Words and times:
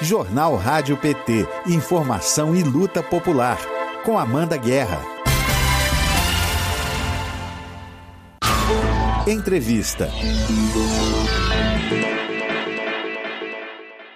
Jornal 0.00 0.54
Rádio 0.54 0.96
PT. 0.96 1.44
Informação 1.66 2.54
e 2.54 2.62
luta 2.62 3.02
popular. 3.02 3.58
Com 4.04 4.16
Amanda 4.16 4.56
Guerra. 4.56 5.00
Entrevista. 9.26 10.08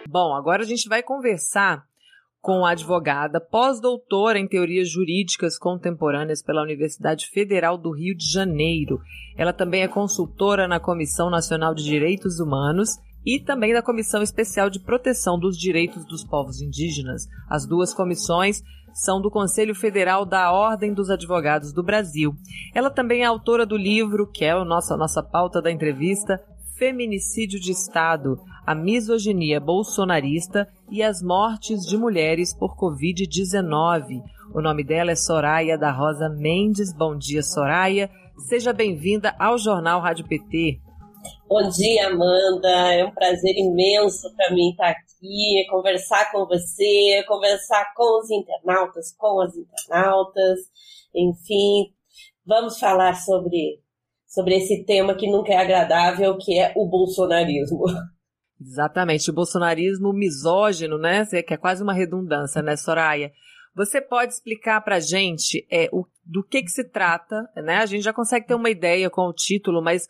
Bom, 0.08 0.34
agora 0.36 0.62
a 0.62 0.66
gente 0.66 0.88
vai 0.88 1.02
conversar 1.02 1.82
com 2.40 2.64
a 2.64 2.70
advogada, 2.70 3.40
pós-doutora 3.40 4.38
em 4.38 4.46
teorias 4.46 4.88
jurídicas 4.88 5.58
contemporâneas 5.58 6.42
pela 6.42 6.62
Universidade 6.62 7.26
Federal 7.26 7.76
do 7.76 7.90
Rio 7.90 8.16
de 8.16 8.30
Janeiro. 8.30 9.00
Ela 9.36 9.52
também 9.52 9.82
é 9.82 9.88
consultora 9.88 10.68
na 10.68 10.78
Comissão 10.78 11.28
Nacional 11.28 11.74
de 11.74 11.82
Direitos 11.82 12.38
Humanos 12.38 12.98
e 13.24 13.40
também 13.40 13.72
da 13.72 13.82
Comissão 13.82 14.22
Especial 14.22 14.68
de 14.68 14.80
Proteção 14.80 15.38
dos 15.38 15.56
Direitos 15.56 16.04
dos 16.04 16.24
Povos 16.24 16.60
Indígenas. 16.60 17.26
As 17.48 17.66
duas 17.66 17.94
comissões 17.94 18.62
são 18.92 19.20
do 19.20 19.30
Conselho 19.30 19.74
Federal 19.74 20.24
da 20.24 20.52
Ordem 20.52 20.92
dos 20.92 21.10
Advogados 21.10 21.72
do 21.72 21.82
Brasil. 21.82 22.34
Ela 22.74 22.90
também 22.90 23.22
é 23.22 23.24
autora 23.24 23.64
do 23.64 23.76
livro, 23.76 24.26
que 24.26 24.44
é 24.44 24.50
a 24.50 24.64
nossa, 24.64 24.96
nossa 24.96 25.22
pauta 25.22 25.62
da 25.62 25.70
entrevista, 25.70 26.40
Feminicídio 26.76 27.60
de 27.60 27.70
Estado, 27.70 28.40
a 28.66 28.74
misoginia 28.74 29.60
bolsonarista 29.60 30.68
e 30.90 31.02
as 31.02 31.22
mortes 31.22 31.86
de 31.86 31.96
mulheres 31.96 32.52
por 32.52 32.76
Covid-19. 32.76 34.22
O 34.52 34.60
nome 34.60 34.82
dela 34.82 35.12
é 35.12 35.14
Soraya 35.14 35.78
da 35.78 35.90
Rosa 35.90 36.28
Mendes. 36.28 36.92
Bom 36.92 37.16
dia, 37.16 37.42
Soraya. 37.42 38.10
Seja 38.48 38.72
bem-vinda 38.72 39.34
ao 39.38 39.58
Jornal 39.58 40.00
Rádio 40.00 40.26
PT. 40.26 40.80
Bom 41.48 41.68
dia, 41.68 42.08
Amanda. 42.08 42.94
É 42.94 43.04
um 43.04 43.12
prazer 43.12 43.54
imenso 43.56 44.34
para 44.34 44.54
mim 44.54 44.70
estar 44.70 44.88
aqui, 44.88 45.66
conversar 45.68 46.32
com 46.32 46.46
você, 46.46 47.22
conversar 47.26 47.92
com 47.94 48.20
os 48.20 48.30
internautas, 48.30 49.14
com 49.16 49.40
as 49.40 49.54
internautas. 49.54 50.60
Enfim, 51.14 51.92
vamos 52.46 52.78
falar 52.78 53.14
sobre, 53.14 53.80
sobre 54.26 54.56
esse 54.56 54.84
tema 54.84 55.14
que 55.14 55.30
nunca 55.30 55.52
é 55.52 55.56
agradável, 55.56 56.36
que 56.38 56.58
é 56.58 56.72
o 56.76 56.88
bolsonarismo. 56.88 57.84
Exatamente, 58.60 59.30
o 59.30 59.34
bolsonarismo 59.34 60.12
misógino, 60.12 60.96
né? 60.96 61.26
Que 61.26 61.54
é 61.54 61.56
quase 61.56 61.82
uma 61.82 61.92
redundância, 61.92 62.62
né, 62.62 62.76
Soraya? 62.76 63.30
Você 63.74 64.00
pode 64.00 64.34
explicar 64.34 64.80
para 64.82 64.96
a 64.96 65.00
gente 65.00 65.66
é, 65.70 65.88
o, 65.92 66.04
do 66.24 66.44
que, 66.44 66.62
que 66.62 66.70
se 66.70 66.84
trata, 66.84 67.48
né? 67.56 67.76
A 67.76 67.86
gente 67.86 68.02
já 68.02 68.12
consegue 68.12 68.46
ter 68.46 68.54
uma 68.54 68.70
ideia 68.70 69.08
com 69.08 69.22
o 69.22 69.32
título, 69.32 69.82
mas 69.82 70.06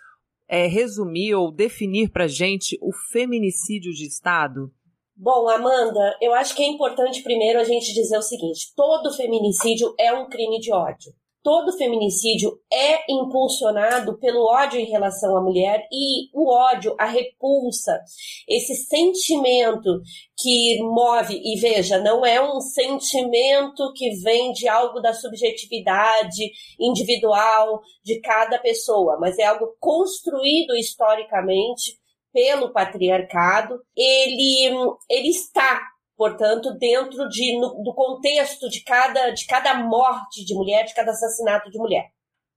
é, 0.52 0.66
resumir 0.66 1.34
ou 1.34 1.50
definir 1.50 2.10
para 2.10 2.28
gente 2.28 2.76
o 2.82 2.92
feminicídio 3.10 3.90
de 3.90 4.06
Estado? 4.06 4.70
Bom, 5.16 5.48
Amanda, 5.48 6.14
eu 6.20 6.34
acho 6.34 6.54
que 6.54 6.62
é 6.62 6.66
importante 6.66 7.22
primeiro 7.22 7.58
a 7.58 7.64
gente 7.64 7.94
dizer 7.94 8.18
o 8.18 8.22
seguinte: 8.22 8.70
todo 8.76 9.16
feminicídio 9.16 9.94
é 9.98 10.12
um 10.12 10.28
crime 10.28 10.60
de 10.60 10.70
ódio 10.70 11.10
todo 11.42 11.76
feminicídio 11.76 12.58
é 12.72 13.12
impulsionado 13.12 14.18
pelo 14.18 14.44
ódio 14.44 14.78
em 14.78 14.88
relação 14.88 15.36
à 15.36 15.40
mulher 15.40 15.86
e 15.90 16.28
o 16.32 16.48
ódio, 16.48 16.94
a 16.98 17.04
repulsa, 17.04 18.00
esse 18.48 18.74
sentimento 18.76 20.00
que 20.38 20.80
move, 20.82 21.40
e 21.42 21.58
veja, 21.58 21.98
não 21.98 22.24
é 22.24 22.40
um 22.40 22.60
sentimento 22.60 23.92
que 23.94 24.10
vem 24.22 24.52
de 24.52 24.68
algo 24.68 25.00
da 25.00 25.12
subjetividade 25.12 26.50
individual 26.78 27.80
de 28.04 28.20
cada 28.20 28.58
pessoa, 28.58 29.18
mas 29.20 29.38
é 29.38 29.44
algo 29.44 29.76
construído 29.80 30.76
historicamente 30.76 32.00
pelo 32.32 32.72
patriarcado, 32.72 33.78
ele, 33.96 34.70
ele 35.10 35.28
está 35.28 35.80
portanto, 36.16 36.76
dentro 36.78 37.28
de, 37.28 37.58
no, 37.58 37.82
do 37.82 37.94
contexto 37.94 38.68
de 38.68 38.82
cada, 38.82 39.30
de 39.30 39.46
cada 39.46 39.74
morte 39.74 40.44
de 40.44 40.54
mulher, 40.54 40.84
de 40.84 40.94
cada 40.94 41.10
assassinato 41.10 41.70
de 41.70 41.78
mulher. 41.78 42.10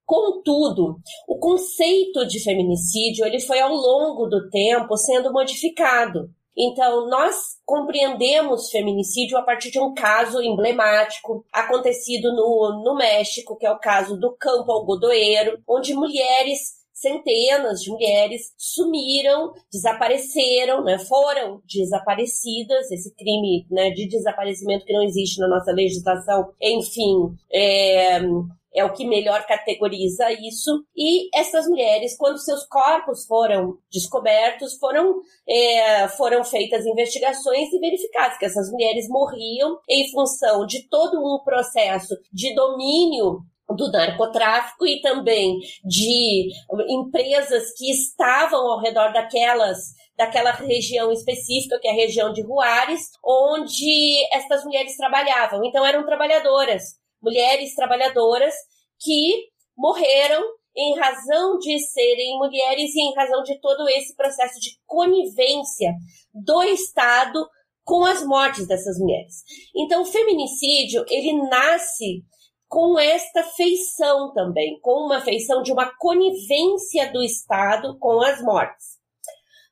Contudo, 0.06 1.00
o 1.28 1.40
conceito 1.40 2.28
de 2.28 2.40
feminicídio 2.40 3.26
ele 3.26 3.40
foi 3.40 3.60
ao 3.60 3.74
longo 3.74 4.28
do 4.28 4.50
tempo 4.50 4.96
sendo 4.96 5.34
modificado. 5.34 6.30
Então, 6.58 7.10
nós 7.10 7.58
compreendemos 7.66 8.70
feminicídio 8.70 9.38
a 9.38 9.42
partir 9.42 9.72
de 9.72 9.80
um 9.80 9.94
caso 9.94 10.42
emblemático 10.42 11.46
acontecido 11.52 12.34
no, 12.34 12.82
no 12.84 12.96
México, 12.96 13.58
que 13.58 13.66
é 13.66 13.72
o 13.72 13.80
caso 13.80 14.18
do 14.18 14.34
Campo 14.38 14.72
Algodoeiro, 14.72 15.62
onde 15.68 15.94
mulheres 15.94 16.75
centenas 16.96 17.82
de 17.82 17.92
mulheres 17.92 18.54
sumiram, 18.58 19.52
desapareceram, 19.72 20.84
né, 20.84 20.98
foram 20.98 21.62
desaparecidas, 21.66 22.90
esse 22.90 23.14
crime 23.16 23.68
né, 23.70 23.92
de 23.92 24.08
desaparecimento 24.08 24.86
que 24.86 24.94
não 24.94 25.04
existe 25.04 25.40
na 25.40 25.50
nossa 25.50 25.74
legislação, 25.74 26.54
enfim, 26.62 27.36
é, 27.52 28.22
é 28.74 28.84
o 28.84 28.94
que 28.94 29.06
melhor 29.06 29.46
categoriza 29.46 30.32
isso. 30.32 30.86
E 30.96 31.30
essas 31.38 31.68
mulheres, 31.68 32.16
quando 32.18 32.38
seus 32.38 32.66
corpos 32.66 33.26
foram 33.26 33.78
descobertos, 33.92 34.78
foram, 34.78 35.22
é, 35.48 36.08
foram 36.10 36.44
feitas 36.44 36.86
investigações 36.86 37.72
e 37.72 37.80
verificadas 37.80 38.38
que 38.38 38.46
essas 38.46 38.72
mulheres 38.72 39.08
morriam 39.10 39.80
em 39.90 40.10
função 40.12 40.66
de 40.66 40.88
todo 40.90 41.18
um 41.20 41.44
processo 41.44 42.16
de 42.32 42.54
domínio 42.56 43.42
do 43.70 43.92
narcotráfico 43.92 44.86
e 44.86 45.02
também 45.02 45.58
de 45.84 46.50
empresas 46.88 47.74
que 47.76 47.90
estavam 47.90 48.60
ao 48.60 48.80
redor 48.80 49.12
daquelas 49.12 49.78
daquela 50.18 50.52
região 50.52 51.12
específica, 51.12 51.78
que 51.78 51.90
é 51.90 51.92
a 51.92 51.96
região 51.96 52.32
de 52.32 52.42
Juárez, 52.42 53.02
onde 53.22 54.16
estas 54.32 54.64
mulheres 54.64 54.96
trabalhavam. 54.96 55.66
Então 55.66 55.86
eram 55.86 56.06
trabalhadoras, 56.06 56.84
mulheres 57.22 57.76
trabalhadoras 57.76 58.54
que 58.98 59.50
morreram 59.78 60.42
em 60.78 60.98
razão 60.98 61.58
de 61.58 61.80
serem 61.80 62.38
mulheres 62.38 62.94
e 62.96 63.02
em 63.02 63.14
razão 63.14 63.44
de 63.44 63.60
todo 63.60 63.88
esse 63.90 64.16
processo 64.16 64.60
de 64.60 64.78
conivência 64.86 65.94
do 66.34 66.64
Estado 66.64 67.46
com 67.84 68.04
as 68.04 68.26
mortes 68.26 68.68
dessas 68.68 68.98
mulheres. 68.98 69.44
Então, 69.76 70.02
o 70.02 70.06
feminicídio, 70.06 71.06
ele 71.08 71.34
nasce 71.50 72.24
com 72.76 73.00
esta 73.00 73.42
feição 73.42 74.34
também, 74.34 74.78
com 74.82 75.06
uma 75.06 75.22
feição 75.22 75.64
de 75.64 75.72
uma 75.72 75.90
conivência 75.98 77.10
do 77.10 77.24
Estado 77.24 77.98
com 77.98 78.20
as 78.22 78.42
mortes. 78.42 79.00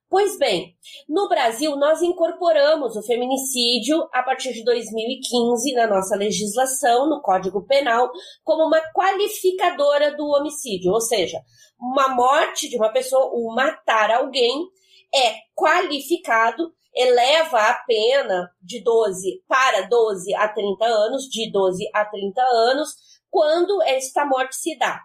Pois 0.09 0.37
bem, 0.37 0.73
no 1.09 1.27
Brasil 1.27 1.75
nós 1.75 2.01
incorporamos 2.01 2.95
o 2.95 3.03
feminicídio 3.03 4.07
a 4.13 4.23
partir 4.23 4.53
de 4.53 4.63
2015 4.63 5.73
na 5.73 5.85
nossa 5.85 6.15
legislação, 6.15 7.09
no 7.09 7.21
Código 7.21 7.67
Penal, 7.67 8.09
como 8.41 8.63
uma 8.63 8.79
qualificadora 8.93 10.15
do 10.15 10.25
homicídio, 10.25 10.93
ou 10.93 11.01
seja, 11.01 11.41
uma 11.77 12.07
morte 12.07 12.69
de 12.69 12.77
uma 12.77 12.87
pessoa, 12.87 13.31
o 13.33 13.53
matar 13.53 14.11
alguém, 14.11 14.65
é 15.13 15.33
qualificado 15.53 16.71
eleva 16.95 17.57
a 17.57 17.73
pena 17.85 18.49
de 18.61 18.83
12 18.83 19.43
para 19.47 19.87
12 19.87 20.33
a 20.35 20.47
30 20.47 20.85
anos, 20.85 21.23
de 21.23 21.51
12 21.51 21.89
a 21.93 22.05
30 22.05 22.41
anos, 22.41 22.89
quando 23.29 23.81
esta 23.83 24.25
morte 24.25 24.55
se 24.55 24.77
dá 24.77 24.99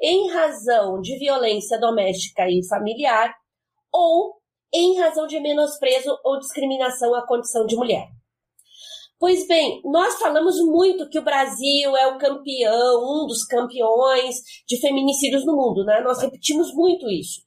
em 0.00 0.30
razão 0.30 1.00
de 1.00 1.18
violência 1.18 1.78
doméstica 1.78 2.48
e 2.48 2.66
familiar 2.66 3.34
ou 3.92 4.36
em 4.72 4.98
razão 4.98 5.26
de 5.26 5.38
menosprezo 5.38 6.16
ou 6.24 6.38
discriminação 6.38 7.14
à 7.14 7.26
condição 7.26 7.66
de 7.66 7.76
mulher. 7.76 8.08
Pois 9.18 9.46
bem, 9.46 9.80
nós 9.84 10.18
falamos 10.18 10.56
muito 10.60 11.08
que 11.08 11.18
o 11.18 11.22
Brasil 11.22 11.96
é 11.96 12.08
o 12.08 12.18
campeão, 12.18 13.22
um 13.22 13.26
dos 13.26 13.44
campeões 13.44 14.42
de 14.66 14.80
feminicídios 14.80 15.46
no 15.46 15.54
mundo, 15.54 15.84
né? 15.84 16.00
Nós 16.00 16.20
repetimos 16.20 16.74
muito 16.74 17.08
isso. 17.08 17.42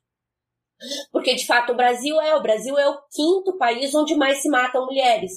Porque, 1.12 1.36
de 1.36 1.46
fato, 1.46 1.74
o 1.74 1.76
Brasil 1.76 2.20
é. 2.20 2.36
O 2.36 2.42
Brasil 2.42 2.78
é 2.78 2.88
o 2.90 2.98
quinto 3.14 3.58
país 3.58 3.94
onde 3.94 4.16
mais 4.16 4.42
se 4.42 4.50
matam 4.50 4.86
mulheres. 4.86 5.32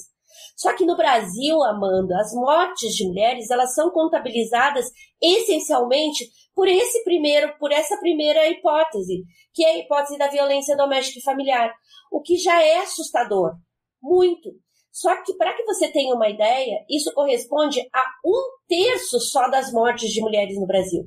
Só 0.55 0.75
que 0.75 0.85
no 0.85 0.95
Brasil, 0.95 1.61
Amanda, 1.63 2.19
as 2.19 2.33
mortes 2.33 2.93
de 2.93 3.07
mulheres 3.07 3.49
elas 3.49 3.73
são 3.73 3.89
contabilizadas 3.91 4.85
essencialmente 5.21 6.29
por 6.53 6.67
esse 6.67 7.03
primeiro, 7.03 7.57
por 7.57 7.71
essa 7.71 7.97
primeira 7.97 8.47
hipótese, 8.49 9.23
que 9.53 9.63
é 9.63 9.71
a 9.71 9.77
hipótese 9.77 10.17
da 10.17 10.27
violência 10.27 10.75
doméstica 10.75 11.19
e 11.19 11.23
familiar, 11.23 11.73
o 12.11 12.21
que 12.21 12.35
já 12.37 12.61
é 12.61 12.79
assustador, 12.79 13.53
muito. 14.01 14.49
Só 14.91 15.23
que 15.23 15.33
para 15.35 15.53
que 15.55 15.63
você 15.63 15.87
tenha 15.89 16.13
uma 16.13 16.27
ideia, 16.27 16.83
isso 16.89 17.13
corresponde 17.13 17.79
a 17.93 18.03
um 18.25 18.41
terço 18.67 19.19
só 19.19 19.49
das 19.49 19.71
mortes 19.71 20.09
de 20.11 20.19
mulheres 20.19 20.59
no 20.59 20.67
Brasil. 20.67 21.03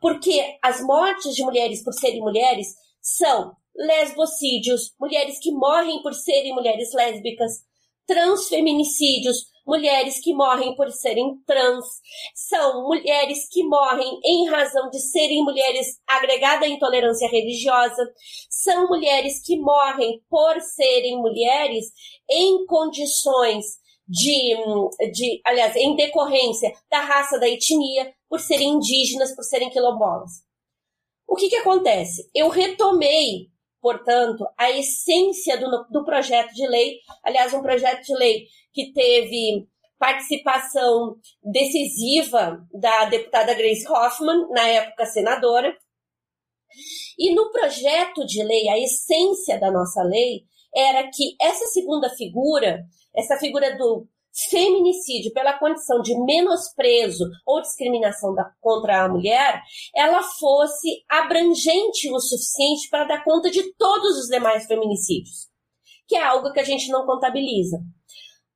Porque 0.00 0.58
as 0.62 0.82
mortes 0.82 1.34
de 1.34 1.42
mulheres 1.42 1.82
por 1.82 1.94
serem 1.94 2.20
mulheres 2.20 2.66
são 3.04 3.52
lesbocídios, 3.76 4.94
mulheres 4.98 5.38
que 5.38 5.52
morrem 5.52 6.02
por 6.02 6.14
serem 6.14 6.54
mulheres 6.54 6.90
lésbicas, 6.94 7.52
transfeminicídios, 8.06 9.46
mulheres 9.66 10.20
que 10.22 10.32
morrem 10.32 10.74
por 10.74 10.90
serem 10.90 11.36
trans, 11.46 11.84
são 12.34 12.86
mulheres 12.86 13.46
que 13.50 13.62
morrem 13.64 14.20
em 14.24 14.48
razão 14.48 14.88
de 14.88 14.98
serem 15.00 15.42
mulheres 15.44 15.98
agregadas 16.06 16.68
à 16.68 16.72
intolerância 16.72 17.28
religiosa, 17.28 18.10
são 18.48 18.88
mulheres 18.88 19.44
que 19.44 19.58
morrem 19.58 20.22
por 20.28 20.60
serem 20.60 21.18
mulheres 21.18 21.86
em 22.30 22.64
condições 22.66 23.64
de, 24.06 24.54
de, 25.12 25.40
aliás, 25.44 25.76
em 25.76 25.96
decorrência 25.96 26.72
da 26.90 27.00
raça, 27.00 27.38
da 27.38 27.48
etnia, 27.48 28.14
por 28.28 28.40
serem 28.40 28.74
indígenas, 28.74 29.34
por 29.34 29.44
serem 29.44 29.70
quilombolas. 29.70 30.44
O 31.26 31.36
que, 31.36 31.48
que 31.48 31.56
acontece? 31.56 32.30
Eu 32.34 32.48
retomei, 32.48 33.48
portanto, 33.80 34.46
a 34.58 34.70
essência 34.70 35.58
do, 35.58 35.86
do 35.90 36.04
projeto 36.04 36.52
de 36.52 36.66
lei, 36.66 36.98
aliás, 37.22 37.52
um 37.52 37.62
projeto 37.62 38.02
de 38.02 38.14
lei 38.16 38.46
que 38.72 38.92
teve 38.92 39.66
participação 39.98 41.16
decisiva 41.42 42.58
da 42.72 43.06
deputada 43.06 43.54
Grace 43.54 43.86
Hoffman, 43.88 44.48
na 44.50 44.68
época 44.68 45.06
senadora. 45.06 45.74
E 47.18 47.34
no 47.34 47.50
projeto 47.50 48.26
de 48.26 48.42
lei, 48.42 48.68
a 48.68 48.78
essência 48.78 49.58
da 49.58 49.70
nossa 49.70 50.02
lei 50.02 50.42
era 50.74 51.08
que 51.08 51.36
essa 51.40 51.66
segunda 51.66 52.10
figura, 52.10 52.84
essa 53.14 53.38
figura 53.38 53.76
do 53.78 54.08
feminicídio 54.50 55.32
pela 55.32 55.58
condição 55.58 56.00
de 56.02 56.14
menosprezo 56.24 57.24
ou 57.46 57.62
discriminação 57.62 58.34
da, 58.34 58.50
contra 58.60 59.04
a 59.04 59.08
mulher, 59.08 59.62
ela 59.94 60.22
fosse 60.22 61.04
abrangente 61.08 62.10
o 62.10 62.18
suficiente 62.18 62.88
para 62.90 63.04
dar 63.04 63.24
conta 63.24 63.50
de 63.50 63.72
todos 63.74 64.18
os 64.18 64.26
demais 64.26 64.66
feminicídios, 64.66 65.48
que 66.08 66.16
é 66.16 66.22
algo 66.22 66.52
que 66.52 66.60
a 66.60 66.64
gente 66.64 66.90
não 66.90 67.06
contabiliza. 67.06 67.78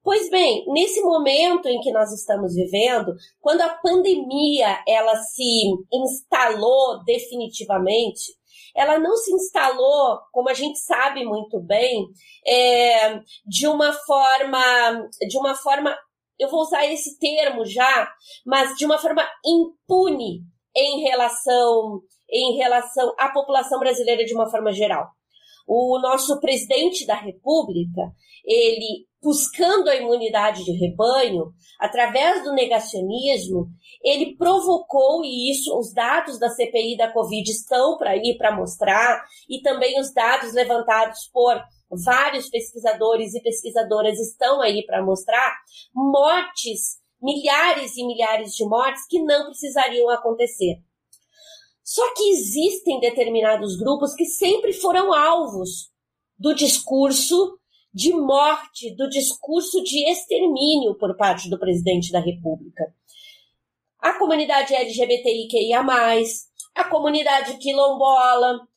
Pois 0.03 0.31
bem, 0.31 0.65
nesse 0.69 1.03
momento 1.03 1.67
em 1.67 1.81
que 1.81 1.93
nós 1.93 2.11
estamos 2.13 2.55
vivendo, 2.55 3.15
quando 3.41 3.61
a 3.61 3.75
pandemia 3.75 4.83
ela 4.87 5.15
se 5.17 5.65
instalou 5.93 7.05
definitivamente, 7.05 8.33
ela 8.75 8.99
não 8.99 9.17
se 9.17 9.33
instalou, 9.33 10.19
como 10.33 10.49
a 10.49 10.55
gente 10.55 10.79
sabe 10.79 11.25
muito 11.25 11.61
bem, 11.61 12.07
é, 12.47 13.21
de 13.47 13.67
uma 13.67 13.93
forma, 13.93 15.09
de 15.29 15.39
uma 15.39 15.55
forma, 15.55 15.97
eu 16.39 16.49
vou 16.49 16.61
usar 16.61 16.87
esse 16.87 17.19
termo 17.19 17.65
já, 17.65 18.11
mas 18.47 18.77
de 18.77 18.85
uma 18.85 18.99
forma 18.99 19.27
impune 19.45 20.43
em 20.77 21.01
relação, 21.03 22.01
em 22.31 22.57
relação 22.57 23.15
à 23.19 23.31
população 23.31 23.81
brasileira 23.81 24.25
de 24.25 24.35
uma 24.35 24.49
forma 24.51 24.73
geral. 24.73 25.09
O 25.71 25.99
nosso 26.01 26.41
presidente 26.41 27.07
da 27.07 27.15
República, 27.15 28.01
ele 28.43 29.07
buscando 29.21 29.91
a 29.91 29.97
imunidade 29.97 30.65
de 30.65 30.73
rebanho, 30.73 31.53
através 31.79 32.43
do 32.43 32.55
negacionismo, 32.55 33.67
ele 34.03 34.35
provocou, 34.37 35.23
e 35.23 35.51
isso, 35.51 35.77
os 35.79 35.93
dados 35.93 36.39
da 36.39 36.49
CPI 36.49 36.97
da 36.97 37.13
Covid 37.13 37.51
estão 37.51 37.99
para 37.99 38.17
ir 38.17 38.39
para 38.39 38.57
mostrar, 38.57 39.23
e 39.47 39.61
também 39.61 40.01
os 40.01 40.11
dados 40.15 40.55
levantados 40.55 41.29
por 41.31 41.61
vários 42.03 42.49
pesquisadores 42.49 43.35
e 43.35 43.43
pesquisadoras 43.43 44.19
estão 44.19 44.63
aí 44.63 44.87
para 44.87 45.05
mostrar, 45.05 45.55
mortes, 45.95 46.97
milhares 47.21 47.95
e 47.97 48.07
milhares 48.07 48.53
de 48.53 48.65
mortes 48.65 49.07
que 49.07 49.21
não 49.23 49.47
precisariam 49.47 50.09
acontecer. 50.09 50.77
Só 51.89 52.13
que 52.13 52.33
existem 52.33 53.01
determinados 53.01 53.79
grupos 53.79 54.15
que 54.15 54.27
sempre 54.27 54.75
foram 54.75 55.11
alvos 55.11 55.91
do 56.39 56.55
discurso 56.55 57.59
de 57.95 58.13
morte, 58.13 58.95
do 58.95 59.09
discurso 59.09 59.83
de 59.83 60.07
extermínio 60.11 60.99
por 60.99 61.17
parte 61.17 61.49
do 61.49 61.59
presidente 61.59 62.13
da 62.13 62.21
República. 62.21 62.95
A 64.01 64.19
comunidade 64.19 64.75
LGBTIQIA, 64.75 65.81
a 66.75 66.85
comunidade 66.91 67.57
quilombola, 67.57 68.69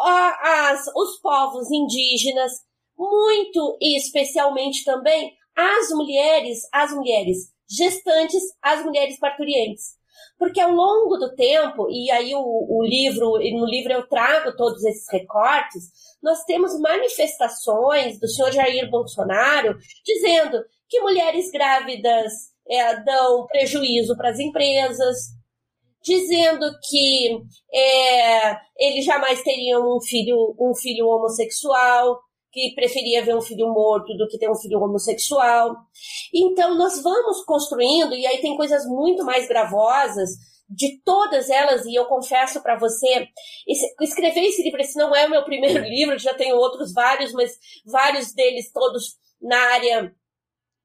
as, 0.00 0.86
os 0.96 1.20
povos 1.20 1.70
indígenas, 1.70 2.52
muito 2.96 3.76
e 3.82 3.98
especialmente 3.98 4.82
também 4.82 5.36
as 5.54 5.90
mulheres, 5.90 6.60
as 6.72 6.90
mulheres 6.90 7.52
gestantes, 7.68 8.42
as 8.62 8.82
mulheres 8.82 9.18
parturientes. 9.18 9.95
Porque 10.38 10.60
ao 10.60 10.70
longo 10.70 11.16
do 11.16 11.34
tempo, 11.34 11.88
e 11.90 12.10
aí 12.10 12.34
o, 12.34 12.40
o 12.40 12.82
livro, 12.84 13.32
no 13.32 13.66
livro 13.66 13.92
eu 13.92 14.08
trago 14.08 14.56
todos 14.56 14.84
esses 14.84 15.06
recortes, 15.10 15.84
nós 16.22 16.42
temos 16.44 16.78
manifestações 16.80 18.18
do 18.20 18.28
senhor 18.28 18.52
Jair 18.52 18.90
Bolsonaro 18.90 19.76
dizendo 20.04 20.62
que 20.88 21.00
mulheres 21.00 21.50
grávidas 21.50 22.32
é, 22.68 23.00
dão 23.02 23.46
prejuízo 23.46 24.16
para 24.16 24.30
as 24.30 24.38
empresas, 24.38 25.16
dizendo 26.02 26.70
que 26.88 27.42
é, 27.74 28.56
ele 28.78 29.02
jamais 29.02 29.42
teria 29.42 29.78
um 29.80 30.00
filho, 30.00 30.54
um 30.58 30.74
filho 30.74 31.06
homossexual, 31.06 32.20
que 32.56 32.74
preferia 32.74 33.22
ver 33.22 33.36
um 33.36 33.42
filho 33.42 33.68
morto 33.68 34.16
do 34.16 34.26
que 34.26 34.38
ter 34.38 34.50
um 34.50 34.54
filho 34.54 34.80
homossexual. 34.80 35.76
Então, 36.32 36.74
nós 36.74 37.02
vamos 37.02 37.44
construindo, 37.44 38.14
e 38.14 38.26
aí 38.26 38.40
tem 38.40 38.56
coisas 38.56 38.86
muito 38.86 39.22
mais 39.26 39.46
gravosas, 39.46 40.30
de 40.66 40.98
todas 41.04 41.50
elas, 41.50 41.84
e 41.84 41.94
eu 41.94 42.06
confesso 42.06 42.62
para 42.62 42.78
você, 42.78 43.28
escrever 44.00 44.40
esse 44.40 44.62
livro, 44.62 44.80
esse 44.80 44.96
não 44.96 45.14
é 45.14 45.26
o 45.26 45.30
meu 45.30 45.44
primeiro 45.44 45.80
livro, 45.84 46.18
já 46.18 46.32
tenho 46.32 46.56
outros 46.56 46.94
vários, 46.94 47.30
mas 47.34 47.58
vários 47.84 48.32
deles 48.32 48.72
todos 48.72 49.18
na 49.40 49.58
área 49.74 50.14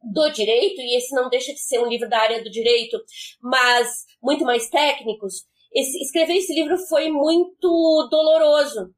do 0.04 0.30
direito, 0.30 0.82
e 0.82 0.98
esse 0.98 1.16
não 1.16 1.30
deixa 1.30 1.54
de 1.54 1.60
ser 1.60 1.80
um 1.80 1.88
livro 1.88 2.10
da 2.10 2.20
área 2.20 2.44
do 2.44 2.52
direito, 2.52 2.98
mas 3.42 4.06
muito 4.22 4.44
mais 4.44 4.70
técnicos. 4.70 5.46
Esse, 5.74 6.02
escrever 6.02 6.36
esse 6.36 6.54
livro 6.54 6.78
foi 6.90 7.10
muito 7.10 8.10
doloroso, 8.12 8.94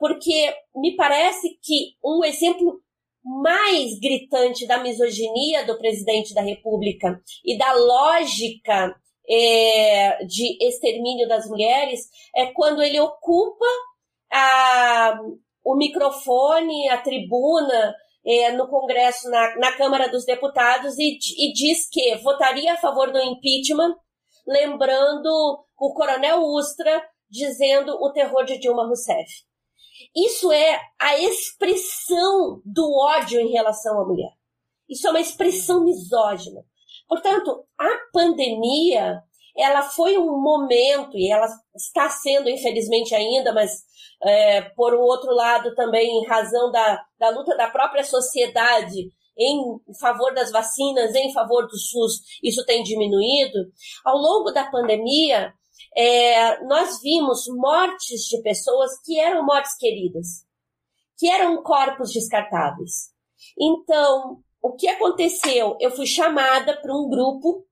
porque 0.00 0.56
me 0.74 0.96
parece 0.96 1.58
que 1.62 1.94
um 2.02 2.24
exemplo 2.24 2.80
mais 3.22 4.00
gritante 4.00 4.66
da 4.66 4.78
misoginia 4.78 5.66
do 5.66 5.76
presidente 5.76 6.32
da 6.32 6.40
República 6.40 7.20
e 7.44 7.58
da 7.58 7.70
lógica 7.74 8.96
é, 9.28 10.24
de 10.24 10.56
extermínio 10.66 11.28
das 11.28 11.46
mulheres 11.46 12.08
é 12.34 12.46
quando 12.46 12.82
ele 12.82 12.98
ocupa 12.98 13.66
a, 14.32 15.20
o 15.62 15.76
microfone, 15.76 16.88
a 16.88 16.96
tribuna 16.96 17.94
é, 18.24 18.52
no 18.52 18.68
Congresso, 18.68 19.28
na, 19.28 19.56
na, 19.56 19.72
Câmara 19.72 20.08
dos 20.08 20.24
Deputados, 20.24 20.98
e, 20.98 21.18
e 21.38 21.52
diz 21.52 21.88
que 21.90 22.16
votaria 22.16 22.72
a 22.72 22.78
favor 22.78 23.12
do 23.12 23.20
impeachment, 23.20 23.94
lembrando 24.46 25.28
o 25.78 25.92
coronel 25.92 26.40
Ustra 26.42 27.02
dizendo 27.28 27.92
o 28.02 28.10
terror 28.12 28.44
de 28.44 28.58
Dilma 28.58 28.86
Rousseff. 28.86 29.49
Isso 30.14 30.50
é 30.52 30.80
a 30.98 31.18
expressão 31.18 32.60
do 32.64 32.92
ódio 32.92 33.40
em 33.40 33.50
relação 33.50 34.00
à 34.00 34.04
mulher. 34.06 34.32
Isso 34.88 35.06
é 35.06 35.10
uma 35.10 35.20
expressão 35.20 35.84
misógina. 35.84 36.62
Portanto, 37.08 37.64
a 37.78 37.88
pandemia, 38.12 39.22
ela 39.56 39.82
foi 39.82 40.18
um 40.18 40.40
momento, 40.40 41.16
e 41.16 41.30
ela 41.30 41.46
está 41.74 42.08
sendo, 42.08 42.48
infelizmente 42.48 43.14
ainda, 43.14 43.52
mas 43.52 43.82
é, 44.22 44.62
por 44.76 44.94
um 44.94 45.00
outro 45.00 45.32
lado 45.32 45.74
também 45.74 46.08
em 46.08 46.26
razão 46.26 46.70
da, 46.70 47.02
da 47.18 47.30
luta 47.30 47.56
da 47.56 47.68
própria 47.68 48.04
sociedade 48.04 49.10
em 49.38 49.80
favor 49.98 50.34
das 50.34 50.50
vacinas, 50.50 51.14
em 51.14 51.32
favor 51.32 51.66
do 51.66 51.78
SUS, 51.78 52.20
isso 52.42 52.64
tem 52.66 52.82
diminuído. 52.82 53.58
Ao 54.04 54.16
longo 54.16 54.50
da 54.50 54.70
pandemia, 54.70 55.54
é, 55.96 56.62
nós 56.64 57.00
vimos 57.00 57.44
mortes 57.48 58.22
de 58.22 58.40
pessoas 58.42 58.90
que 59.04 59.18
eram 59.18 59.44
mortes 59.44 59.76
queridas, 59.76 60.44
que 61.18 61.28
eram 61.28 61.62
corpos 61.62 62.12
descartáveis. 62.12 63.10
Então, 63.58 64.42
o 64.62 64.72
que 64.74 64.88
aconteceu? 64.88 65.76
Eu 65.80 65.90
fui 65.90 66.06
chamada 66.06 66.80
para 66.80 66.94
um 66.94 67.08
grupo, 67.08 67.66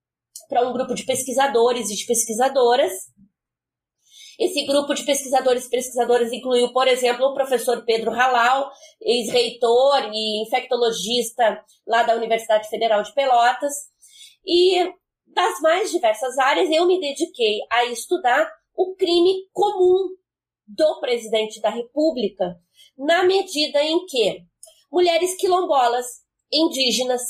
para 0.48 0.66
um 0.66 0.72
grupo 0.72 0.94
de 0.94 1.04
pesquisadores 1.04 1.90
e 1.90 1.96
de 1.96 2.06
pesquisadoras. 2.06 2.92
Esse 4.38 4.64
grupo 4.66 4.94
de 4.94 5.04
pesquisadores 5.04 5.66
e 5.66 5.70
pesquisadoras 5.70 6.32
incluiu, 6.32 6.72
por 6.72 6.86
exemplo, 6.86 7.26
o 7.26 7.34
professor 7.34 7.84
Pedro 7.84 8.12
Halal, 8.12 8.70
ex-reitor 9.00 10.10
e 10.12 10.42
infectologista 10.42 11.62
lá 11.86 12.04
da 12.04 12.14
Universidade 12.14 12.68
Federal 12.68 13.02
de 13.02 13.12
Pelotas. 13.12 13.74
E 14.46 14.92
das 15.38 15.60
mais 15.60 15.88
diversas 15.92 16.36
áreas, 16.36 16.68
eu 16.68 16.84
me 16.84 16.98
dediquei 16.98 17.60
a 17.70 17.84
estudar 17.84 18.50
o 18.74 18.96
crime 18.96 19.48
comum 19.52 20.08
do 20.66 20.98
presidente 20.98 21.60
da 21.60 21.70
República, 21.70 22.56
na 22.96 23.22
medida 23.22 23.80
em 23.80 24.04
que 24.04 24.42
mulheres 24.90 25.36
quilombolas, 25.36 26.06
indígenas, 26.52 27.22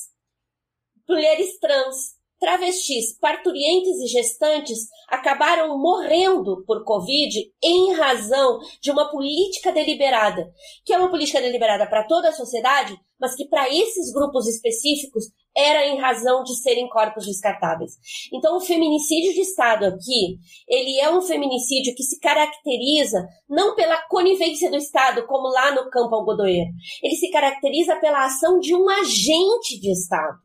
mulheres 1.07 1.59
trans, 1.59 2.17
travestis, 2.41 3.19
parturientes 3.19 4.01
e 4.01 4.07
gestantes 4.07 4.89
acabaram 5.11 5.77
morrendo 5.77 6.65
por 6.65 6.85
Covid 6.85 7.53
em 7.63 7.93
razão 7.93 8.59
de 8.81 8.91
uma 8.91 9.11
política 9.11 9.71
deliberada, 9.71 10.51
que 10.83 10.95
é 10.95 10.99
uma 10.99 11.11
política 11.11 11.43
deliberada 11.43 11.87
para 11.87 12.07
toda 12.07 12.31
a 12.31 12.33
sociedade, 12.33 12.99
mas 13.21 13.35
que 13.35 13.47
para 13.47 13.69
esses 13.69 14.11
grupos 14.15 14.47
específicos 14.47 15.25
era 15.59 15.85
em 15.89 15.99
razão 15.99 16.45
de 16.45 16.57
serem 16.57 16.89
corpos 16.89 17.27
descartáveis. 17.27 17.95
Então, 18.33 18.57
o 18.57 18.61
feminicídio 18.61 19.35
de 19.35 19.41
Estado 19.41 19.87
aqui, 19.87 20.39
ele 20.69 21.01
é 21.01 21.11
um 21.11 21.21
feminicídio 21.21 21.97
que 21.97 22.05
se 22.05 22.21
caracteriza 22.21 23.27
não 23.49 23.75
pela 23.75 24.01
conivência 24.09 24.71
do 24.71 24.77
Estado, 24.77 25.27
como 25.27 25.49
lá 25.49 25.75
no 25.75 25.91
campo 25.91 26.15
algodoeiro. 26.15 26.71
Ele 27.03 27.17
se 27.17 27.29
caracteriza 27.31 27.97
pela 27.97 28.25
ação 28.25 28.61
de 28.61 28.73
um 28.73 28.89
agente 28.89 29.81
de 29.81 29.91
Estado, 29.91 30.39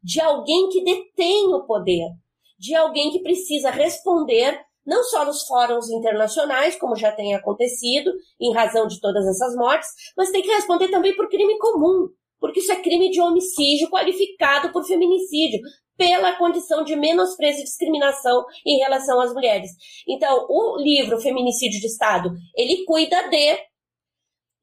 de 0.00 0.20
alguém 0.20 0.68
que 0.68 0.84
detém 0.84 1.52
o 1.52 1.66
poder, 1.66 2.06
de 2.60 2.76
alguém 2.76 3.10
que 3.10 3.20
precisa 3.20 3.70
responder 3.70 4.60
não 4.86 5.02
só 5.02 5.24
nos 5.24 5.42
fóruns 5.46 5.90
internacionais, 5.90 6.76
como 6.76 6.96
já 6.96 7.12
tem 7.12 7.34
acontecido, 7.34 8.10
em 8.40 8.54
razão 8.54 8.86
de 8.86 8.98
todas 9.00 9.26
essas 9.26 9.54
mortes, 9.54 9.88
mas 10.16 10.30
tem 10.30 10.42
que 10.42 10.48
responder 10.48 10.88
também 10.88 11.14
por 11.14 11.28
crime 11.28 11.58
comum, 11.58 12.08
porque 12.40 12.60
isso 12.60 12.72
é 12.72 12.76
crime 12.82 13.10
de 13.10 13.20
homicídio 13.20 13.90
qualificado 13.90 14.72
por 14.72 14.84
feminicídio, 14.84 15.60
pela 15.96 16.36
condição 16.36 16.84
de 16.84 16.94
menosprezo 16.94 17.60
e 17.60 17.64
discriminação 17.64 18.44
em 18.64 18.78
relação 18.78 19.20
às 19.20 19.34
mulheres. 19.34 19.70
Então, 20.06 20.46
o 20.48 20.76
livro 20.78 21.20
Feminicídio 21.20 21.80
de 21.80 21.86
Estado, 21.88 22.30
ele 22.56 22.84
cuida 22.84 23.28
de 23.28 23.58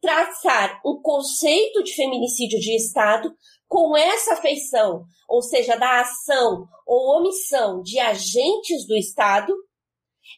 traçar 0.01 0.79
um 0.86 1.01
conceito 1.01 1.84
de 1.84 1.94
feminicídio 1.94 2.60
de 2.60 2.75
Estado 2.75 3.34
com 3.67 3.98
essa 3.98 4.38
feição, 4.38 5.03
ou 5.27 5.41
seja, 5.41 5.75
da 5.75 6.01
ação 6.01 6.65
ou 6.88 7.17
omissão 7.17 7.82
de 7.82 8.00
agentes 8.00 8.88
do 8.88 8.96
Estado, 8.96 9.53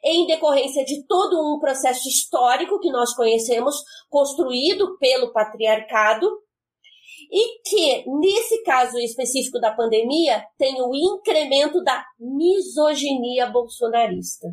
em 0.04 0.26
decorrência 0.26 0.84
de 0.84 1.06
todo 1.06 1.54
um 1.54 1.60
processo 1.60 2.08
histórico 2.08 2.80
que 2.80 2.90
nós 2.90 3.14
conhecemos, 3.14 3.76
construído 4.10 4.98
pelo 4.98 5.32
patriarcado, 5.32 6.28
e 7.32 7.62
que, 7.62 8.10
nesse 8.20 8.64
caso 8.64 8.98
específico 9.00 9.60
da 9.60 9.74
pandemia, 9.74 10.44
tem 10.58 10.82
o 10.82 10.94
incremento 10.96 11.84
da 11.84 12.04
misoginia 12.20 13.48
bolsonarista. 13.48 14.48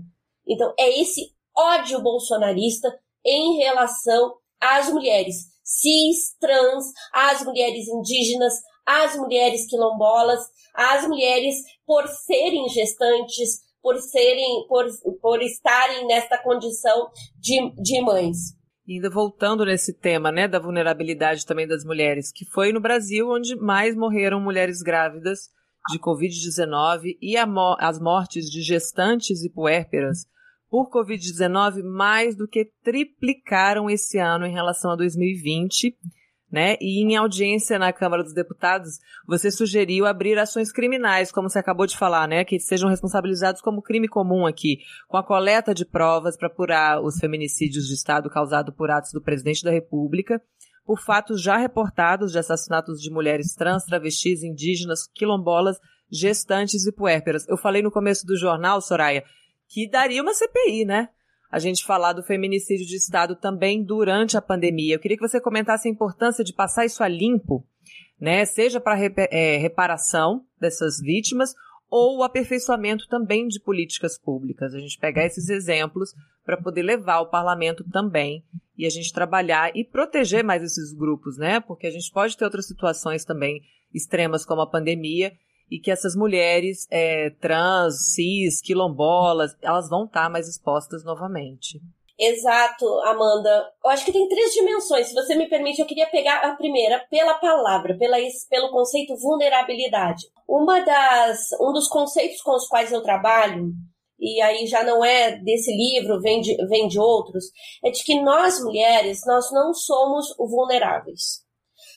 Então, 0.47 0.75
é 0.78 1.00
esse 1.00 1.33
ódio 1.57 2.02
bolsonarista 2.02 2.88
em 3.25 3.57
relação 3.57 4.35
às 4.61 4.93
mulheres 4.93 5.54
cis, 5.64 6.37
trans, 6.38 6.85
às 7.12 7.43
mulheres 7.43 7.88
indígenas, 7.88 8.52
às 8.85 9.16
mulheres 9.16 9.66
quilombolas, 9.66 10.40
às 10.75 11.09
mulheres 11.09 11.54
por 11.87 12.07
serem 12.07 12.69
gestantes, 12.69 13.61
por 13.83 13.99
serem, 13.99 14.66
por, 14.69 14.87
por 15.21 15.43
estarem 15.43 16.07
nesta 16.07 16.37
condição 16.38 17.09
de, 17.38 17.71
de 17.81 18.00
mães. 18.02 18.54
E 18.86 18.94
ainda 18.94 19.08
voltando 19.08 19.64
nesse 19.64 19.94
tema, 19.94 20.30
né, 20.30 20.46
da 20.46 20.58
vulnerabilidade 20.58 21.46
também 21.46 21.66
das 21.66 21.84
mulheres, 21.84 22.30
que 22.30 22.44
foi 22.44 22.72
no 22.72 22.80
Brasil 22.80 23.30
onde 23.30 23.56
mais 23.56 23.96
morreram 23.96 24.40
mulheres 24.40 24.82
grávidas 24.82 25.48
de 25.90 25.98
Covid-19 25.98 27.16
e 27.20 27.46
mo 27.46 27.76
as 27.78 28.00
mortes 28.00 28.50
de 28.50 28.62
gestantes 28.62 29.42
e 29.42 29.50
puérperas 29.50 30.26
por 30.70 30.90
Covid-19 30.90 31.82
mais 31.82 32.36
do 32.36 32.48
que 32.48 32.70
triplicaram 32.82 33.88
esse 33.88 34.18
ano 34.18 34.46
em 34.46 34.52
relação 34.52 34.90
a 34.90 34.96
2020 34.96 35.96
né? 36.54 36.76
E 36.80 37.02
em 37.02 37.16
audiência 37.16 37.80
na 37.80 37.92
Câmara 37.92 38.23
dos 38.23 38.32
Deputados, 38.32 39.00
você 39.26 39.50
sugeriu 39.50 40.06
abrir 40.06 40.38
ações 40.38 40.70
criminais, 40.70 41.32
como 41.32 41.50
você 41.50 41.58
acabou 41.58 41.84
de 41.84 41.99
falar, 41.99 42.28
né? 42.28 42.44
Que 42.44 42.61
sejam 42.61 42.88
responsabilizados 42.88 43.61
como 43.61 43.82
crime 43.82 44.06
comum 44.06 44.46
aqui, 44.46 44.78
com 45.08 45.16
a 45.16 45.25
coleta 45.25 45.75
de 45.75 45.84
provas 45.84 46.37
para 46.37 46.46
apurar 46.46 47.02
os 47.02 47.18
feminicídios 47.18 47.88
de 47.88 47.94
Estado 47.94 48.30
causados 48.30 48.73
por 48.73 48.88
atos 48.88 49.12
do 49.12 49.20
presidente 49.20 49.64
da 49.64 49.73
República, 49.73 50.40
por 50.87 51.00
fatos 51.00 51.42
já 51.42 51.56
reportados 51.56 52.30
de 52.30 52.38
assassinatos 52.38 53.00
de 53.00 53.11
mulheres 53.11 53.56
trans, 53.56 53.84
travestis, 53.84 54.44
indígenas, 54.44 55.08
quilombolas, 55.12 55.80
gestantes 56.08 56.87
e 56.87 56.92
puérperas. 56.92 57.49
Eu 57.49 57.56
falei 57.56 57.82
no 57.82 57.90
começo 57.90 58.25
do 58.25 58.37
jornal, 58.37 58.80
Soraya, 58.80 59.25
que 59.68 59.90
daria 59.90 60.23
uma 60.23 60.34
CPI, 60.34 60.84
né? 60.84 61.08
A 61.54 61.61
gente 61.61 61.84
falar 61.84 62.12
do 62.12 62.23
feminicídio 62.25 62.84
de 62.84 62.96
Estado 62.96 63.37
também 63.37 63.80
durante 63.80 64.37
a 64.37 64.42
pandemia. 64.42 64.96
Eu 64.96 64.99
queria 64.99 65.16
que 65.16 65.23
você 65.23 65.40
comentasse 65.40 65.87
a 65.87 65.90
importância 65.90 66.42
de 66.42 66.52
passar 66.52 66.84
isso 66.84 67.00
a 67.00 67.06
limpo, 67.06 67.64
né? 68.20 68.44
Seja 68.44 68.80
para 68.80 68.99
é, 68.99 69.56
reparação 69.58 70.44
dessas 70.61 70.99
vítimas 70.99 71.54
ou 71.88 72.18
o 72.18 72.23
aperfeiçoamento 72.25 73.06
também 73.06 73.46
de 73.46 73.61
políticas 73.61 74.18
públicas. 74.18 74.75
A 74.75 74.80
gente 74.80 74.99
pegar 74.99 75.26
esses 75.26 75.49
exemplos 75.49 76.12
para 76.44 76.61
poder 76.61 76.82
levar 76.82 77.14
ao 77.14 77.30
parlamento 77.30 77.88
também 77.88 78.44
e 78.76 78.84
a 78.84 78.90
gente 78.90 79.12
trabalhar 79.12 79.70
e 79.76 79.84
proteger 79.84 80.42
mais 80.42 80.61
esses 80.61 80.92
grupos, 80.92 81.38
né? 81.38 81.61
Porque 81.61 81.87
a 81.87 81.92
gente 81.92 82.11
pode 82.11 82.37
ter 82.37 82.44
outras 82.44 82.66
situações 82.66 83.25
também 83.25 83.62
extremas 83.94 84.44
como 84.44 84.61
a 84.61 84.68
pandemia 84.68 85.32
e 85.75 85.81
que 85.81 85.90
essas 85.90 86.14
mulheres 86.14 86.87
é, 86.88 87.31
trans, 87.40 88.12
cis, 88.14 88.61
quilombolas, 88.61 89.57
elas 89.61 89.88
vão 89.88 90.04
estar 90.04 90.31
mais 90.31 90.49
expostas 90.49 91.02
novamente. 91.02 91.81
Exato, 92.16 92.87
Amanda. 93.00 93.73
Eu 93.85 93.90
acho 93.90 94.04
que 94.04 94.12
tem 94.12 94.28
três 94.28 94.52
dimensões. 94.52 95.09
Se 95.09 95.14
você 95.14 95.35
me 95.35 95.49
permite, 95.49 95.81
eu 95.81 95.87
queria 95.87 96.09
pegar 96.09 96.37
a 96.45 96.54
primeira 96.54 97.04
pela 97.11 97.35
palavra, 97.35 97.99
pela, 97.99 98.16
pelo 98.49 98.71
conceito 98.71 99.16
vulnerabilidade. 99.16 100.28
Uma 100.49 100.78
das, 100.78 101.49
um 101.61 101.73
dos 101.73 101.88
conceitos 101.88 102.40
com 102.40 102.54
os 102.54 102.69
quais 102.69 102.93
eu 102.93 103.02
trabalho, 103.02 103.73
e 104.21 104.40
aí 104.40 104.69
já 104.69 104.85
não 104.85 105.04
é 105.04 105.37
desse 105.38 105.73
livro, 105.76 106.21
vem 106.21 106.40
de, 106.40 106.54
vem 106.69 106.87
de 106.87 107.00
outros, 107.00 107.47
é 107.85 107.90
de 107.90 108.04
que 108.04 108.23
nós 108.23 108.62
mulheres, 108.62 109.23
nós 109.26 109.50
não 109.50 109.75
somos 109.75 110.33
vulneráveis. 110.38 111.43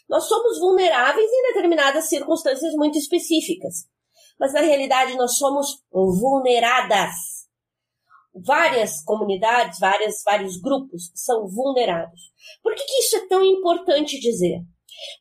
Nós 0.09 0.23
somos 0.23 0.59
vulneráveis 0.59 1.29
em 1.29 1.53
determinadas 1.53 2.07
circunstâncias 2.07 2.73
muito 2.73 2.97
específicas. 2.97 3.85
Mas 4.39 4.53
na 4.53 4.61
realidade 4.61 5.15
nós 5.15 5.37
somos 5.37 5.83
vulneradas. 5.91 7.11
Várias 8.45 9.03
comunidades, 9.03 9.79
várias, 9.79 10.21
vários 10.23 10.61
grupos 10.61 11.11
são 11.15 11.47
vulnerados. 11.47 12.21
Por 12.61 12.75
que, 12.75 12.83
que 12.83 12.99
isso 12.99 13.17
é 13.17 13.27
tão 13.27 13.43
importante 13.43 14.19
dizer? 14.19 14.61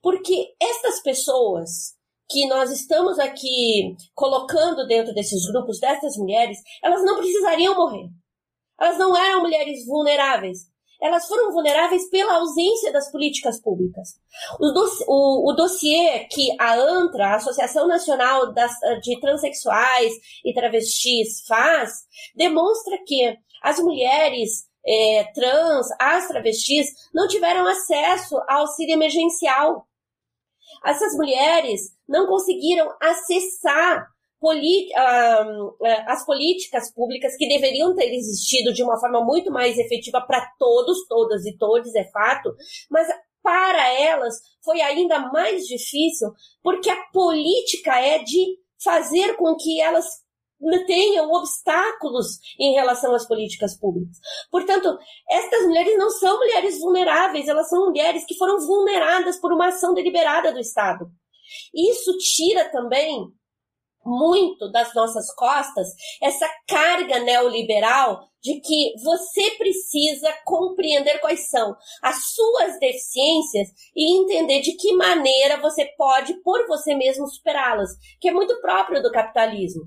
Porque 0.02 0.54
essas 0.60 1.02
pessoas 1.02 1.96
que 2.28 2.46
nós 2.46 2.70
estamos 2.70 3.18
aqui 3.18 3.96
colocando 4.14 4.86
dentro 4.86 5.14
desses 5.14 5.46
grupos, 5.50 5.80
dessas 5.80 6.16
mulheres, 6.16 6.58
elas 6.82 7.02
não 7.04 7.16
precisariam 7.16 7.74
morrer. 7.74 8.08
Elas 8.78 8.98
não 8.98 9.16
eram 9.16 9.40
mulheres 9.40 9.86
vulneráveis 9.86 10.58
elas 11.00 11.26
foram 11.26 11.52
vulneráveis 11.52 12.08
pela 12.08 12.34
ausência 12.34 12.92
das 12.92 13.10
políticas 13.10 13.60
públicas. 13.60 14.18
O, 14.60 14.72
dossiê, 14.72 15.06
o, 15.08 15.50
o 15.50 15.52
dossiê 15.54 16.26
que 16.30 16.54
a 16.58 16.74
ANTRA, 16.74 17.26
a 17.26 17.36
Associação 17.36 17.86
Nacional 17.86 18.52
das, 18.52 18.72
de 19.02 19.18
Transsexuais 19.20 20.12
e 20.44 20.54
Travestis, 20.54 21.42
faz, 21.46 21.92
demonstra 22.34 22.98
que 23.06 23.36
as 23.62 23.78
mulheres 23.78 24.66
é, 24.86 25.24
trans, 25.34 25.88
as 25.98 26.28
travestis, 26.28 26.88
não 27.12 27.26
tiveram 27.26 27.66
acesso 27.66 28.36
ao 28.48 28.60
auxílio 28.60 28.94
emergencial. 28.94 29.86
Essas 30.84 31.14
mulheres 31.16 31.92
não 32.08 32.26
conseguiram 32.26 32.88
acessar 33.00 34.06
as 36.06 36.24
políticas 36.24 36.92
públicas 36.94 37.36
que 37.36 37.48
deveriam 37.48 37.94
ter 37.94 38.12
existido 38.12 38.72
de 38.72 38.82
uma 38.82 38.98
forma 39.00 39.24
muito 39.24 39.50
mais 39.50 39.78
efetiva 39.78 40.20
para 40.20 40.46
todos, 40.58 41.06
todas 41.08 41.44
e 41.46 41.56
todos, 41.56 41.94
é 41.94 42.04
fato, 42.10 42.54
mas 42.90 43.08
para 43.42 43.92
elas 44.00 44.34
foi 44.64 44.80
ainda 44.80 45.18
mais 45.30 45.62
difícil, 45.64 46.28
porque 46.62 46.90
a 46.90 47.04
política 47.12 47.98
é 48.00 48.18
de 48.18 48.58
fazer 48.82 49.36
com 49.36 49.56
que 49.56 49.80
elas 49.80 50.04
tenham 50.86 51.30
obstáculos 51.30 52.38
em 52.58 52.72
relação 52.72 53.14
às 53.14 53.26
políticas 53.26 53.78
públicas. 53.78 54.16
Portanto, 54.50 54.98
estas 55.30 55.66
mulheres 55.66 55.98
não 55.98 56.10
são 56.10 56.38
mulheres 56.38 56.78
vulneráveis, 56.78 57.46
elas 57.46 57.68
são 57.68 57.86
mulheres 57.86 58.24
que 58.24 58.36
foram 58.36 58.58
vulneradas 58.58 59.38
por 59.40 59.52
uma 59.52 59.68
ação 59.68 59.94
deliberada 59.94 60.52
do 60.52 60.58
Estado. 60.58 61.06
Isso 61.74 62.16
tira 62.18 62.68
também 62.70 63.28
muito 64.06 64.70
das 64.70 64.94
nossas 64.94 65.34
costas 65.34 65.88
essa 66.22 66.48
carga 66.66 67.18
neoliberal 67.18 68.20
de 68.40 68.60
que 68.60 68.92
você 69.02 69.50
precisa 69.58 70.32
compreender 70.44 71.18
quais 71.18 71.48
são 71.48 71.74
as 72.02 72.32
suas 72.32 72.78
deficiências 72.78 73.68
e 73.94 74.20
entender 74.20 74.60
de 74.60 74.76
que 74.76 74.94
maneira 74.94 75.60
você 75.60 75.84
pode 75.98 76.40
por 76.42 76.66
você 76.68 76.94
mesmo 76.94 77.26
superá-las, 77.26 77.90
que 78.20 78.28
é 78.28 78.32
muito 78.32 78.60
próprio 78.60 79.02
do 79.02 79.10
capitalismo. 79.10 79.82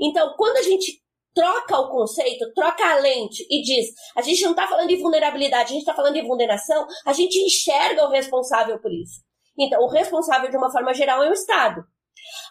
Então, 0.00 0.34
quando 0.38 0.56
a 0.56 0.62
gente 0.62 1.02
troca 1.34 1.78
o 1.78 1.90
conceito, 1.90 2.52
troca 2.54 2.84
a 2.84 2.98
lente 2.98 3.46
e 3.50 3.62
diz: 3.62 3.88
a 4.16 4.22
gente 4.22 4.42
não 4.42 4.52
está 4.52 4.66
falando 4.66 4.88
de 4.88 4.96
vulnerabilidade, 4.96 5.64
a 5.64 5.72
gente 5.72 5.80
está 5.80 5.94
falando 5.94 6.14
de 6.14 6.26
vulneração, 6.26 6.86
a 7.04 7.12
gente 7.12 7.38
enxerga 7.38 8.06
o 8.06 8.10
responsável 8.10 8.80
por 8.80 8.92
isso. 8.92 9.20
Então, 9.58 9.82
o 9.82 9.88
responsável, 9.88 10.50
de 10.50 10.56
uma 10.56 10.72
forma 10.72 10.94
geral, 10.94 11.22
é 11.22 11.28
o 11.28 11.34
Estado. 11.34 11.84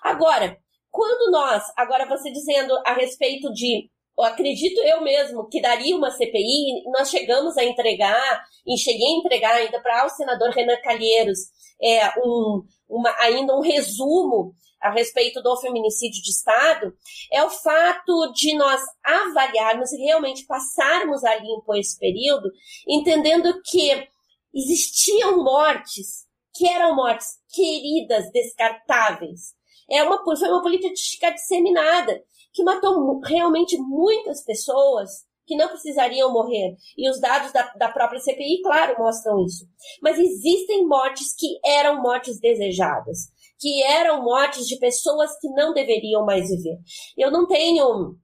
Agora, 0.03 0.57
quando 0.91 1.31
nós, 1.31 1.63
agora 1.77 2.07
você 2.07 2.31
dizendo 2.31 2.77
a 2.85 2.93
respeito 2.93 3.51
de 3.53 3.89
eu 4.17 4.25
acredito 4.25 4.79
eu 4.81 5.01
mesmo 5.01 5.47
que 5.47 5.61
daria 5.61 5.95
uma 5.95 6.11
CPI, 6.11 6.83
nós 6.91 7.09
chegamos 7.09 7.57
a 7.57 7.63
entregar, 7.63 8.43
e 8.67 8.77
cheguei 8.77 9.07
a 9.07 9.17
entregar 9.17 9.55
ainda 9.55 9.81
para 9.81 10.05
o 10.05 10.09
senador 10.09 10.51
Renan 10.51 10.77
Calheiros 10.83 11.39
é, 11.81 12.07
um, 12.19 12.61
uma, 12.87 13.15
ainda 13.19 13.55
um 13.55 13.61
resumo 13.61 14.53
a 14.79 14.91
respeito 14.91 15.41
do 15.41 15.55
feminicídio 15.57 16.21
de 16.21 16.31
Estado, 16.31 16.93
é 17.31 17.43
o 17.43 17.49
fato 17.49 18.31
de 18.33 18.55
nós 18.55 18.81
avaliarmos 19.03 19.91
e 19.93 19.97
realmente 19.97 20.45
passarmos 20.45 21.23
a 21.23 21.35
limpo 21.35 21.75
esse 21.75 21.97
período, 21.99 22.49
entendendo 22.87 23.61
que 23.63 24.07
existiam 24.53 25.43
mortes 25.43 26.25
que 26.53 26.67
eram 26.67 26.95
mortes 26.95 27.27
queridas, 27.53 28.29
descartáveis. 28.31 29.53
É 29.91 30.03
uma, 30.03 30.23
foi 30.23 30.49
uma 30.49 30.61
política 30.61 31.31
disseminada 31.31 32.23
que 32.53 32.63
matou 32.63 33.19
realmente 33.21 33.77
muitas 33.77 34.43
pessoas 34.43 35.09
que 35.45 35.55
não 35.55 35.67
precisariam 35.67 36.31
morrer. 36.31 36.75
E 36.97 37.09
os 37.09 37.19
dados 37.19 37.51
da, 37.51 37.63
da 37.73 37.89
própria 37.89 38.19
CPI, 38.19 38.61
claro, 38.63 38.95
mostram 38.97 39.43
isso. 39.43 39.65
Mas 40.01 40.17
existem 40.17 40.87
mortes 40.87 41.35
que 41.37 41.59
eram 41.65 42.01
mortes 42.01 42.39
desejadas, 42.39 43.27
que 43.59 43.83
eram 43.83 44.23
mortes 44.23 44.65
de 44.65 44.79
pessoas 44.79 45.31
que 45.39 45.49
não 45.49 45.73
deveriam 45.73 46.25
mais 46.25 46.49
viver. 46.49 46.77
Eu 47.17 47.31
não 47.31 47.45
tenho 47.47 48.15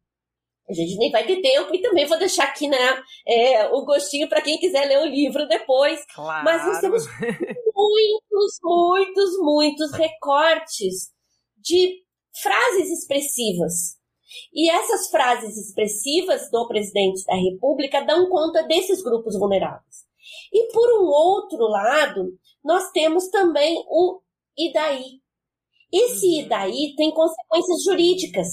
a 0.70 0.74
gente 0.74 0.98
nem 0.98 1.10
vai 1.10 1.26
ter 1.26 1.42
tempo 1.42 1.74
e 1.74 1.82
também 1.82 2.06
vou 2.06 2.18
deixar 2.18 2.44
aqui 2.44 2.68
né, 2.68 3.02
é, 3.26 3.68
o 3.68 3.86
gostinho 3.86 4.28
para 4.28 4.42
quem 4.42 4.58
quiser 4.58 4.86
ler 4.86 5.00
o 5.00 5.06
livro 5.06 5.48
depois. 5.48 6.06
Claro. 6.14 6.44
Mas 6.44 6.66
nós 6.66 6.82
temos 6.82 7.06
muitos, 7.74 8.60
muitos, 8.62 9.38
muitos 9.40 9.92
recortes 9.94 11.16
de 11.68 12.04
frases 12.42 12.90
expressivas. 12.90 13.98
E 14.54 14.70
essas 14.70 15.10
frases 15.10 15.58
expressivas 15.58 16.50
do 16.52 16.68
presidente 16.68 17.24
da 17.26 17.36
República 17.36 18.02
dão 18.02 18.30
conta 18.30 18.64
desses 18.64 19.02
grupos 19.02 19.38
vulneráveis. 19.38 20.06
E 20.54 20.72
por 20.72 21.02
um 21.02 21.06
outro 21.06 21.68
lado, 21.68 22.38
nós 22.64 22.92
temos 22.92 23.30
também 23.30 23.84
o 23.88 24.22
e 24.58 24.72
daí. 24.74 25.22
Esse 25.92 26.28
uhum. 26.28 26.42
e 26.42 26.50
daí 26.50 26.96
tem 26.96 27.12
consequências 27.12 27.84
jurídicas. 27.84 28.48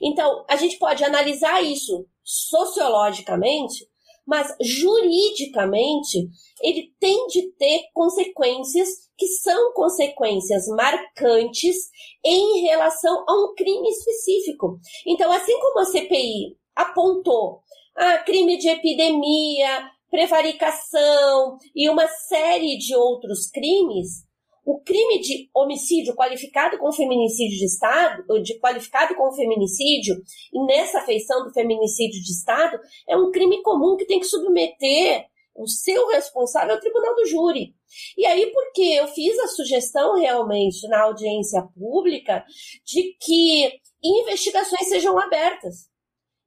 Então, 0.00 0.44
a 0.48 0.56
gente 0.56 0.78
pode 0.78 1.04
analisar 1.04 1.62
isso 1.62 2.06
sociologicamente, 2.22 3.86
mas 4.26 4.54
juridicamente 4.60 6.28
ele 6.62 6.92
tem 6.98 7.26
de 7.26 7.52
ter 7.52 7.82
consequências 7.92 8.88
que 9.22 9.28
são 9.28 9.72
consequências 9.72 10.66
marcantes 10.66 11.76
em 12.24 12.62
relação 12.62 13.24
a 13.28 13.32
um 13.32 13.54
crime 13.54 13.88
específico. 13.88 14.80
Então, 15.06 15.30
assim 15.30 15.56
como 15.60 15.78
a 15.78 15.84
CPI 15.84 16.56
apontou 16.74 17.60
a 17.96 18.14
ah, 18.14 18.18
crime 18.24 18.58
de 18.58 18.68
epidemia, 18.68 19.88
prevaricação 20.10 21.56
e 21.72 21.88
uma 21.88 22.08
série 22.08 22.76
de 22.78 22.96
outros 22.96 23.48
crimes, 23.48 24.24
o 24.66 24.80
crime 24.80 25.20
de 25.20 25.48
homicídio 25.54 26.16
qualificado 26.16 26.76
com 26.78 26.90
feminicídio 26.90 27.58
de 27.58 27.66
Estado, 27.66 28.24
de 28.42 28.58
qualificado 28.58 29.14
com 29.14 29.32
feminicídio, 29.34 30.16
e 30.52 30.66
nessa 30.66 31.00
feição 31.02 31.44
do 31.44 31.52
feminicídio 31.52 32.20
de 32.20 32.32
Estado, 32.32 32.76
é 33.08 33.16
um 33.16 33.30
crime 33.30 33.62
comum 33.62 33.96
que 33.96 34.04
tem 34.04 34.18
que 34.18 34.26
submeter 34.26 35.26
o 35.54 35.66
seu 35.66 36.08
responsável 36.08 36.74
ao 36.74 36.80
tribunal 36.80 37.14
do 37.14 37.26
júri. 37.26 37.74
E 38.16 38.24
aí, 38.26 38.50
porque 38.52 38.82
eu 38.82 39.06
fiz 39.08 39.38
a 39.38 39.48
sugestão 39.48 40.14
realmente 40.14 40.86
na 40.88 41.02
audiência 41.02 41.62
pública 41.74 42.44
de 42.84 43.16
que 43.20 43.72
investigações 44.02 44.88
sejam 44.88 45.18
abertas. 45.18 45.90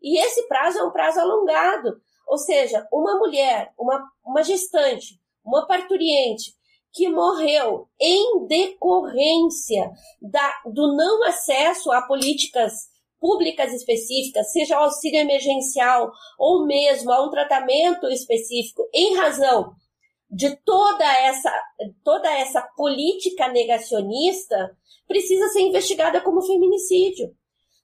E 0.01 0.19
esse 0.19 0.47
prazo 0.47 0.79
é 0.79 0.83
um 0.83 0.91
prazo 0.91 1.19
alongado. 1.19 2.00
Ou 2.27 2.38
seja, 2.38 2.88
uma 2.91 3.17
mulher, 3.17 3.71
uma, 3.77 4.03
uma 4.25 4.43
gestante, 4.43 5.19
uma 5.43 5.67
parturiente, 5.67 6.53
que 6.91 7.09
morreu 7.09 7.88
em 8.00 8.47
decorrência 8.47 9.91
da, 10.21 10.62
do 10.65 10.95
não 10.95 11.24
acesso 11.25 11.91
a 11.91 12.01
políticas 12.01 12.74
públicas 13.25 13.74
específicas, 13.74 14.51
seja 14.51 14.77
auxílio 14.77 15.20
emergencial 15.20 16.12
ou 16.38 16.67
mesmo 16.67 17.12
a 17.12 17.25
um 17.25 17.32
tratamento 17.32 18.08
específico, 18.08 18.88
em 18.94 19.15
razão 19.15 19.74
de 20.29 20.55
toda 20.58 21.03
essa, 21.24 21.51
toda 22.03 22.32
essa 22.32 22.62
política 22.77 23.48
negacionista, 23.48 24.77
precisa 25.08 25.48
ser 25.48 25.62
investigada 25.62 26.22
como 26.22 26.46
feminicídio. 26.46 27.34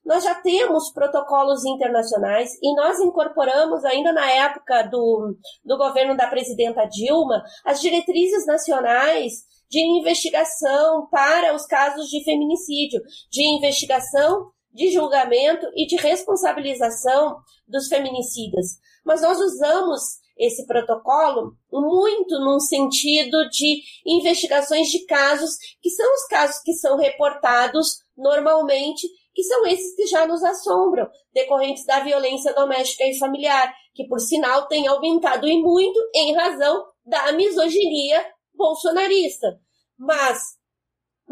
Nós 0.04 0.22
já 0.22 0.34
temos 0.36 0.92
protocolos 0.92 1.64
internacionais 1.64 2.50
e 2.62 2.74
nós 2.76 3.00
incorporamos, 3.00 3.84
ainda 3.84 4.12
na 4.12 4.30
época 4.30 4.82
do, 4.82 5.36
do 5.64 5.76
governo 5.76 6.16
da 6.16 6.28
presidenta 6.28 6.84
Dilma, 6.84 7.42
as 7.64 7.80
diretrizes 7.80 8.46
nacionais 8.46 9.44
de 9.68 9.80
investigação 9.80 11.08
para 11.10 11.52
os 11.52 11.66
casos 11.66 12.08
de 12.08 12.22
feminicídio, 12.22 13.00
de 13.30 13.42
investigação, 13.42 14.52
de 14.72 14.90
julgamento 14.90 15.66
e 15.76 15.86
de 15.86 15.96
responsabilização 15.96 17.36
dos 17.68 17.88
feminicidas. 17.88 18.78
Mas 19.04 19.22
nós 19.22 19.38
usamos 19.38 20.22
esse 20.38 20.66
protocolo 20.66 21.54
muito 21.70 22.38
num 22.40 22.58
sentido 22.58 23.48
de 23.50 23.82
investigações 24.06 24.88
de 24.88 25.04
casos 25.04 25.56
que 25.80 25.90
são 25.90 26.14
os 26.14 26.26
casos 26.26 26.62
que 26.62 26.72
são 26.72 26.96
reportados 26.96 27.98
normalmente 28.16 29.06
que 29.34 29.42
são 29.44 29.66
esses 29.66 29.94
que 29.94 30.06
já 30.06 30.26
nos 30.26 30.42
assombram, 30.44 31.08
decorrentes 31.32 31.84
da 31.86 32.00
violência 32.00 32.52
doméstica 32.52 33.04
e 33.04 33.18
familiar, 33.18 33.72
que 33.94 34.06
por 34.06 34.20
sinal 34.20 34.68
tem 34.68 34.86
aumentado 34.86 35.48
e 35.48 35.60
muito 35.60 35.98
em 36.14 36.34
razão 36.34 36.84
da 37.04 37.32
misoginia 37.32 38.24
bolsonarista. 38.54 39.58
Mas 39.98 40.38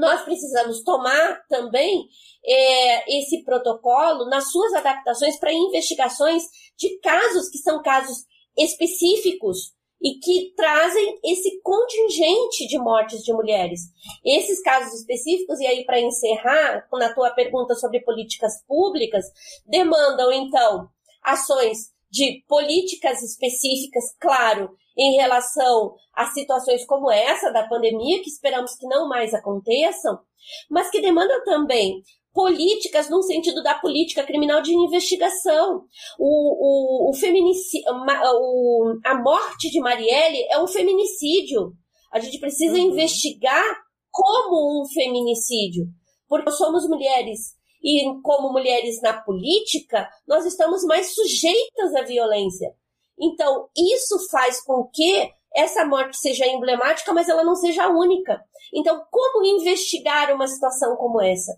nós 0.00 0.22
precisamos 0.22 0.82
tomar 0.82 1.46
também 1.48 2.08
é, 2.44 3.18
esse 3.18 3.44
protocolo 3.44 4.28
nas 4.28 4.50
suas 4.50 4.72
adaptações 4.74 5.38
para 5.38 5.52
investigações 5.52 6.42
de 6.76 6.98
casos 7.00 7.50
que 7.50 7.58
são 7.58 7.82
casos 7.82 8.24
específicos 8.56 9.74
e 10.02 10.18
que 10.18 10.54
trazem 10.56 11.20
esse 11.22 11.60
contingente 11.60 12.66
de 12.66 12.78
mortes 12.78 13.22
de 13.22 13.32
mulheres. 13.34 13.80
Esses 14.24 14.62
casos 14.62 15.00
específicos, 15.00 15.60
e 15.60 15.66
aí 15.66 15.84
para 15.84 16.00
encerrar, 16.00 16.88
na 16.92 17.12
tua 17.12 17.30
pergunta 17.30 17.74
sobre 17.74 18.00
políticas 18.00 18.64
públicas, 18.66 19.26
demandam 19.66 20.32
então 20.32 20.88
ações 21.22 21.92
de 22.10 22.42
políticas 22.48 23.22
específicas, 23.22 24.04
claro, 24.18 24.70
em 25.00 25.16
relação 25.16 25.94
a 26.14 26.26
situações 26.26 26.84
como 26.84 27.10
essa 27.10 27.50
da 27.50 27.66
pandemia, 27.66 28.22
que 28.22 28.28
esperamos 28.28 28.74
que 28.76 28.86
não 28.86 29.08
mais 29.08 29.32
aconteçam, 29.32 30.18
mas 30.70 30.90
que 30.90 31.00
demandam 31.00 31.42
também 31.44 32.02
políticas 32.32 33.08
no 33.08 33.22
sentido 33.22 33.62
da 33.62 33.74
política 33.74 34.22
criminal 34.22 34.60
de 34.60 34.74
investigação. 34.74 35.82
O, 36.18 37.08
o, 37.08 37.10
o 37.10 37.14
feminicídio, 37.14 37.90
o, 37.90 38.98
a 39.04 39.14
morte 39.14 39.70
de 39.70 39.80
Marielle 39.80 40.46
é 40.50 40.60
um 40.60 40.66
feminicídio. 40.66 41.72
A 42.12 42.20
gente 42.20 42.38
precisa 42.38 42.74
uhum. 42.74 42.90
investigar 42.90 43.64
como 44.10 44.82
um 44.82 44.88
feminicídio, 44.88 45.86
porque 46.28 46.50
somos 46.50 46.86
mulheres 46.88 47.58
e 47.82 48.04
como 48.22 48.52
mulheres 48.52 49.00
na 49.00 49.20
política, 49.22 50.08
nós 50.26 50.44
estamos 50.44 50.84
mais 50.84 51.14
sujeitas 51.14 51.94
à 51.94 52.02
violência. 52.02 52.74
Então, 53.20 53.68
isso 53.76 54.30
faz 54.30 54.62
com 54.62 54.84
que 54.92 55.30
essa 55.54 55.84
morte 55.84 56.16
seja 56.16 56.46
emblemática, 56.46 57.12
mas 57.12 57.28
ela 57.28 57.44
não 57.44 57.54
seja 57.54 57.88
única. 57.88 58.40
Então, 58.72 59.04
como 59.10 59.44
investigar 59.44 60.32
uma 60.32 60.46
situação 60.46 60.96
como 60.96 61.20
essa? 61.20 61.52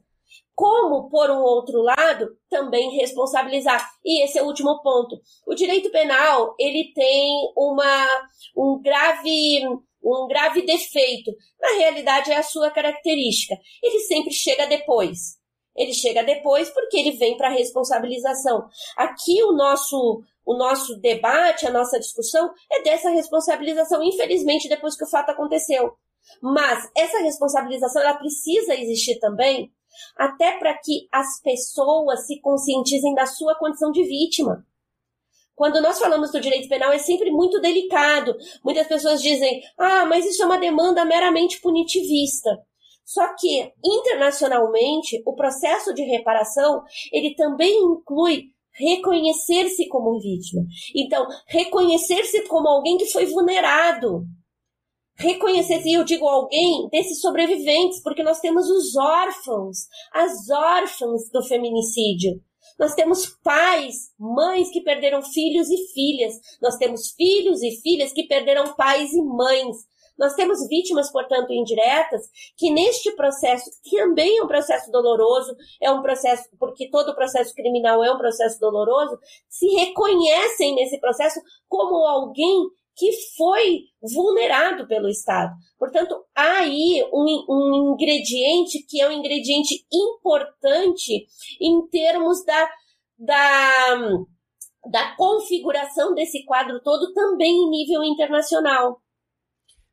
como, 0.55 1.09
por 1.09 1.31
um 1.31 1.43
outro 1.43 1.83
lado, 1.83 2.37
também 2.49 2.91
responsabilizar. 2.97 3.85
E 4.05 4.23
esse 4.25 4.39
é 4.39 4.43
o 4.43 4.47
último 4.47 4.81
ponto. 4.83 5.21
O 5.47 5.55
direito 5.55 5.91
penal, 5.91 6.55
ele 6.59 6.93
tem 6.95 7.53
uma, 7.57 8.07
um 8.57 8.81
grave 8.81 9.61
um 10.05 10.27
grave 10.27 10.63
defeito. 10.63 11.31
Na 11.61 11.79
realidade, 11.79 12.33
é 12.33 12.37
a 12.37 12.43
sua 12.43 12.71
característica. 12.71 13.57
Ele 13.83 14.01
sempre 14.01 14.33
chega 14.33 14.67
depois. 14.67 15.41
Ele 15.77 15.93
chega 15.93 16.25
depois 16.25 16.71
porque 16.71 16.99
ele 16.99 17.13
vem 17.13 17.37
para 17.37 17.49
a 17.49 17.53
responsabilização. 17.53 18.69
Aqui 18.97 19.43
o 19.45 19.53
nosso 19.53 20.23
o 20.45 20.57
nosso 20.57 20.97
debate, 21.01 21.67
a 21.67 21.71
nossa 21.71 21.99
discussão 21.99 22.53
é 22.71 22.83
dessa 22.83 23.11
responsabilização, 23.11 24.03
infelizmente, 24.03 24.69
depois 24.69 24.97
que 24.97 25.05
o 25.05 25.11
fato 25.11 25.31
aconteceu. 25.31 25.93
Mas 26.41 26.91
essa 26.97 27.19
responsabilização 27.19 28.03
ela 28.03 28.15
precisa 28.15 28.75
existir 28.75 29.19
também 29.19 29.73
até 30.17 30.59
para 30.59 30.75
que 30.79 31.09
as 31.13 31.41
pessoas 31.43 32.27
se 32.27 32.41
conscientizem 32.41 33.15
da 33.15 33.27
sua 33.27 33.55
condição 33.57 33.91
de 33.91 34.03
vítima. 34.05 34.65
Quando 35.55 35.81
nós 35.83 35.99
falamos 35.99 36.33
do 36.33 36.41
direito 36.41 36.69
penal, 36.69 36.93
é 36.93 36.99
sempre 36.99 37.31
muito 37.31 37.61
delicado. 37.61 38.35
Muitas 38.65 38.87
pessoas 38.87 39.21
dizem, 39.21 39.63
ah, 39.79 40.05
mas 40.07 40.25
isso 40.25 40.43
é 40.43 40.47
uma 40.47 40.59
demanda 40.59 41.05
meramente 41.05 41.61
punitivista. 41.61 42.51
Só 43.05 43.35
que, 43.37 43.71
internacionalmente, 43.85 45.23
o 45.27 45.35
processo 45.35 45.93
de 45.93 46.03
reparação, 46.03 46.83
ele 47.13 47.35
também 47.35 47.77
inclui 47.77 48.53
reconhecer-se 48.75 49.89
como 49.89 50.21
vítima. 50.21 50.63
Então, 50.95 51.27
reconhecer-se 51.47 52.43
como 52.49 52.69
alguém 52.69 52.97
que 52.97 53.07
foi 53.07 53.27
vulnerado. 53.27 54.25
Reconhecer-se, 55.17 55.89
e 55.89 55.95
eu 55.95 56.05
digo 56.05 56.27
alguém, 56.27 56.89
desses 56.91 57.21
sobreviventes, 57.21 58.03
porque 58.03 58.23
nós 58.23 58.41
temos 58.41 58.69
os 58.69 58.97
órfãos, 58.97 59.87
as 60.13 60.49
órfãs 60.51 61.31
do 61.31 61.43
feminicídio. 61.43 62.41
Nós 62.79 62.95
temos 62.95 63.27
pais, 63.45 63.95
mães 64.19 64.71
que 64.71 64.81
perderam 64.81 65.23
filhos 65.23 65.69
e 65.71 65.77
filhas. 65.93 66.35
Nós 66.61 66.77
temos 66.77 67.13
filhos 67.13 67.63
e 67.63 67.81
filhas 67.81 68.13
que 68.13 68.27
perderam 68.27 68.75
pais 68.75 69.13
e 69.13 69.23
mães. 69.23 69.77
Nós 70.19 70.35
temos 70.35 70.67
vítimas, 70.69 71.11
portanto, 71.11 71.53
indiretas, 71.53 72.23
que 72.57 72.71
neste 72.71 73.13
processo, 73.17 73.71
que 73.83 73.97
também 73.97 74.39
é 74.39 74.43
um 74.43 74.47
processo 74.47 74.91
doloroso, 74.91 75.55
é 75.81 75.91
um 75.91 76.03
processo, 76.03 76.49
porque 76.59 76.91
todo 76.91 77.15
processo 77.15 77.55
criminal 77.55 78.03
é 78.05 78.13
um 78.13 78.19
processo 78.19 78.59
doloroso, 78.61 79.19
se 79.49 79.67
reconhecem 79.69 80.75
nesse 80.75 80.99
processo 81.01 81.41
como 81.69 82.07
alguém 82.07 82.69
que 82.97 83.11
foi 83.37 83.85
vulnerado 84.15 84.87
pelo 84.87 85.09
Estado. 85.09 85.53
Portanto, 85.79 86.25
há 86.35 86.59
aí 86.59 87.03
um, 87.13 87.45
um 87.49 87.93
ingrediente 87.95 88.85
que 88.87 89.01
é 89.01 89.09
um 89.09 89.13
ingrediente 89.13 89.85
importante 89.93 91.27
em 91.61 91.87
termos 91.89 92.45
da, 92.45 92.71
da, 93.19 93.97
da 94.91 95.17
configuração 95.17 96.15
desse 96.15 96.45
quadro 96.45 96.81
todo 96.83 97.13
também 97.13 97.53
em 97.53 97.71
nível 97.71 98.05
internacional. 98.05 99.01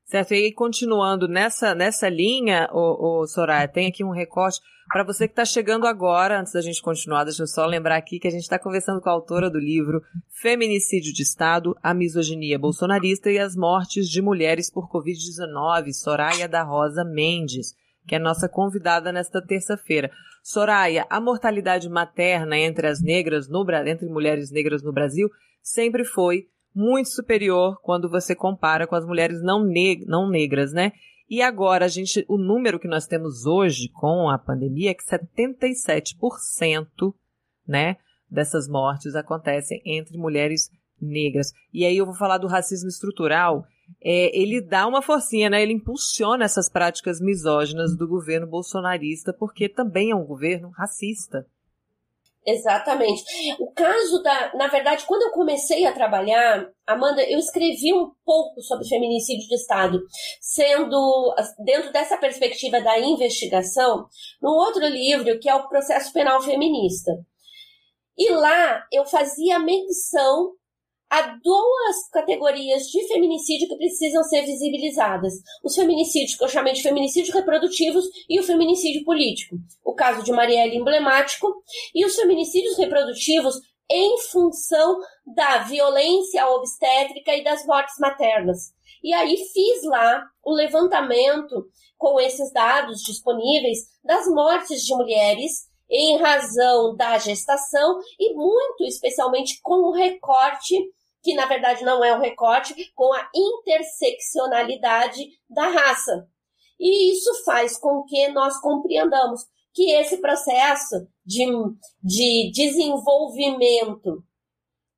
Certo, 0.09 0.33
e 0.33 0.51
continuando 0.51 1.27
nessa, 1.27 1.75
nessa 1.75 2.09
linha, 2.09 2.67
o, 2.73 3.21
o 3.21 3.27
Soraya, 3.27 3.67
tem 3.67 3.85
aqui 3.85 4.03
um 4.03 4.09
recorte 4.09 4.59
para 4.87 5.03
você 5.03 5.27
que 5.27 5.33
está 5.33 5.45
chegando 5.45 5.85
agora, 5.85 6.39
antes 6.39 6.51
da 6.51 6.61
gente 6.61 6.81
continuar, 6.81 7.25
deixa 7.25 7.43
eu 7.43 7.47
só 7.47 7.63
lembrar 7.67 7.95
aqui 7.95 8.17
que 8.17 8.27
a 8.27 8.31
gente 8.31 8.41
está 8.41 8.57
conversando 8.57 8.99
com 8.99 9.07
a 9.07 9.11
autora 9.11 9.51
do 9.51 9.59
livro 9.59 10.01
Feminicídio 10.41 11.13
de 11.13 11.21
Estado, 11.21 11.77
a 11.83 11.93
misoginia 11.93 12.57
bolsonarista 12.57 13.29
e 13.29 13.37
as 13.37 13.55
mortes 13.55 14.09
de 14.09 14.19
mulheres 14.19 14.71
por 14.71 14.89
Covid-19, 14.89 15.93
Soraya 15.93 16.49
da 16.49 16.63
Rosa 16.63 17.03
Mendes, 17.03 17.75
que 18.07 18.15
é 18.15 18.19
nossa 18.19 18.49
convidada 18.49 19.11
nesta 19.11 19.39
terça-feira. 19.45 20.09
Soraya, 20.41 21.05
a 21.07 21.21
mortalidade 21.21 21.87
materna 21.87 22.57
entre 22.57 22.87
as 22.87 22.99
negras 22.99 23.47
no 23.47 23.63
entre 23.85 24.09
mulheres 24.09 24.49
negras 24.49 24.81
no 24.81 24.91
Brasil 24.91 25.29
sempre 25.61 26.03
foi 26.03 26.47
muito 26.73 27.09
superior 27.09 27.79
quando 27.81 28.09
você 28.09 28.35
compara 28.35 28.87
com 28.87 28.95
as 28.95 29.05
mulheres 29.05 29.41
não, 29.41 29.63
neg 29.63 30.05
não 30.05 30.29
negras, 30.29 30.71
né? 30.71 30.93
E 31.29 31.41
agora, 31.43 31.85
a 31.85 31.87
gente, 31.87 32.25
o 32.27 32.37
número 32.37 32.79
que 32.79 32.87
nós 32.87 33.05
temos 33.05 33.45
hoje 33.45 33.87
com 33.89 34.29
a 34.29 34.37
pandemia 34.37 34.89
é 34.89 34.93
que 34.95 35.03
77%, 35.03 37.13
né, 37.67 37.97
dessas 38.29 38.67
mortes 38.67 39.15
acontecem 39.15 39.79
entre 39.85 40.17
mulheres 40.17 40.71
negras. 40.99 41.53
E 41.71 41.85
aí 41.85 41.97
eu 41.97 42.05
vou 42.05 42.15
falar 42.15 42.39
do 42.39 42.47
racismo 42.47 42.89
estrutural. 42.89 43.63
É, 44.03 44.39
ele 44.39 44.59
dá 44.59 44.87
uma 44.87 45.03
forcinha, 45.03 45.51
né? 45.51 45.61
Ele 45.61 45.73
impulsiona 45.73 46.45
essas 46.45 46.67
práticas 46.67 47.19
misóginas 47.19 47.95
do 47.95 48.07
governo 48.07 48.47
bolsonarista, 48.47 49.31
porque 49.31 49.69
também 49.69 50.11
é 50.11 50.15
um 50.15 50.25
governo 50.25 50.69
racista. 50.69 51.45
Exatamente. 52.45 53.23
O 53.59 53.71
caso 53.71 54.23
da. 54.23 54.53
Na 54.55 54.67
verdade, 54.67 55.05
quando 55.05 55.23
eu 55.23 55.31
comecei 55.31 55.85
a 55.85 55.91
trabalhar, 55.91 56.67
Amanda, 56.87 57.21
eu 57.23 57.37
escrevi 57.37 57.93
um 57.93 58.11
pouco 58.25 58.61
sobre 58.61 58.87
feminicídio 58.87 59.47
de 59.47 59.55
Estado, 59.55 59.99
sendo 60.41 61.35
dentro 61.63 61.91
dessa 61.91 62.17
perspectiva 62.17 62.81
da 62.81 62.97
investigação, 62.99 64.07
num 64.41 64.51
outro 64.51 64.85
livro 64.87 65.37
que 65.39 65.49
é 65.49 65.55
o 65.55 65.67
Processo 65.67 66.11
Penal 66.13 66.41
Feminista. 66.41 67.11
E 68.17 68.31
lá 68.31 68.83
eu 68.91 69.05
fazia 69.05 69.59
menção 69.59 70.53
há 71.09 71.21
duas 71.43 72.09
categorias 72.11 72.83
de 72.83 73.07
feminicídio 73.07 73.67
que 73.67 73.77
precisam 73.77 74.23
ser 74.23 74.43
visibilizadas. 74.45 75.33
Os 75.63 75.75
feminicídios 75.75 76.35
que 76.37 76.43
eu 76.43 76.49
chamei 76.49 76.73
de 76.73 76.83
feminicídios 76.83 77.33
reprodutivos 77.33 78.05
e 78.29 78.39
o 78.39 78.43
feminicídio 78.43 79.03
político. 79.03 79.55
O 79.83 79.93
caso 79.93 80.23
de 80.23 80.31
Marielle 80.31 80.77
emblemático 80.77 81.47
e 81.95 82.05
os 82.05 82.15
feminicídios 82.15 82.77
reprodutivos 82.77 83.55
em 83.91 84.19
função 84.31 84.99
da 85.25 85.59
violência 85.63 86.47
obstétrica 86.47 87.35
e 87.35 87.43
das 87.43 87.65
mortes 87.65 87.95
maternas. 87.99 88.71
E 89.03 89.13
aí 89.13 89.35
fiz 89.51 89.83
lá 89.85 90.23
o 90.43 90.53
levantamento 90.53 91.65
com 91.97 92.19
esses 92.19 92.51
dados 92.53 93.01
disponíveis 93.01 93.79
das 94.03 94.27
mortes 94.27 94.83
de 94.83 94.93
mulheres 94.93 95.67
em 95.89 96.17
razão 96.17 96.95
da 96.95 97.17
gestação 97.17 97.99
e 98.19 98.33
muito 98.35 98.83
especialmente 98.83 99.59
com 99.61 99.87
o 99.87 99.91
recorte 99.91 100.75
que 101.21 101.33
na 101.33 101.45
verdade 101.45 101.83
não 101.83 102.03
é 102.03 102.15
um 102.15 102.21
recorte, 102.21 102.73
com 102.93 103.13
a 103.13 103.29
interseccionalidade 103.33 105.27
da 105.49 105.67
raça. 105.67 106.27
E 106.79 107.11
isso 107.13 107.43
faz 107.43 107.77
com 107.77 108.03
que 108.05 108.29
nós 108.29 108.59
compreendamos 108.61 109.41
que 109.73 109.91
esse 109.91 110.17
processo 110.17 111.07
de, 111.25 111.45
de 112.01 112.51
desenvolvimento 112.53 114.23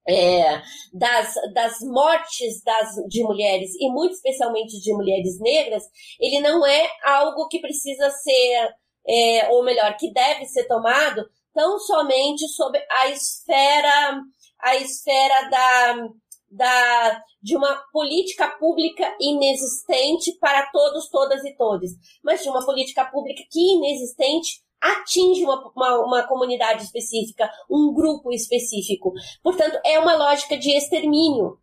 é, 0.08 0.62
das, 0.94 1.34
das 1.54 1.80
mortes 1.82 2.64
das, 2.64 2.96
de 3.08 3.24
mulheres, 3.24 3.72
e 3.80 3.90
muito 3.92 4.14
especialmente 4.14 4.80
de 4.82 4.94
mulheres 4.94 5.40
negras, 5.40 5.84
ele 6.20 6.40
não 6.40 6.66
é 6.66 6.90
algo 7.04 7.48
que 7.48 7.60
precisa 7.60 8.10
ser, 8.10 8.70
é, 9.08 9.50
ou 9.50 9.64
melhor, 9.64 9.96
que 9.98 10.12
deve 10.12 10.46
ser 10.46 10.66
tomado 10.68 11.24
tão 11.54 11.78
somente 11.80 12.48
sob 12.48 12.80
a 12.90 13.10
esfera 13.10 14.22
a 14.64 14.76
esfera 14.78 15.50
da, 15.50 16.10
da, 16.50 17.24
de 17.42 17.56
uma 17.56 17.76
política 17.92 18.48
pública 18.60 19.16
inexistente 19.20 20.38
para 20.40 20.70
todos, 20.72 21.10
todas 21.10 21.44
e 21.44 21.56
todos, 21.56 21.92
mas 22.24 22.44
de 22.44 22.50
uma 22.50 22.66
política 22.66 23.06
pública 23.06 23.44
que 23.50 23.60
inexistente 23.60 24.62
atinge 24.82 25.44
uma, 25.44 25.72
uma, 25.76 26.06
uma, 26.06 26.24
comunidade 26.24 26.84
específica, 26.84 27.50
um 27.70 27.94
grupo 27.94 28.32
específico. 28.34 29.14
Portanto, 29.44 29.80
é 29.86 30.00
uma 30.00 30.16
lógica 30.16 30.58
de 30.58 30.72
extermínio. 30.76 31.60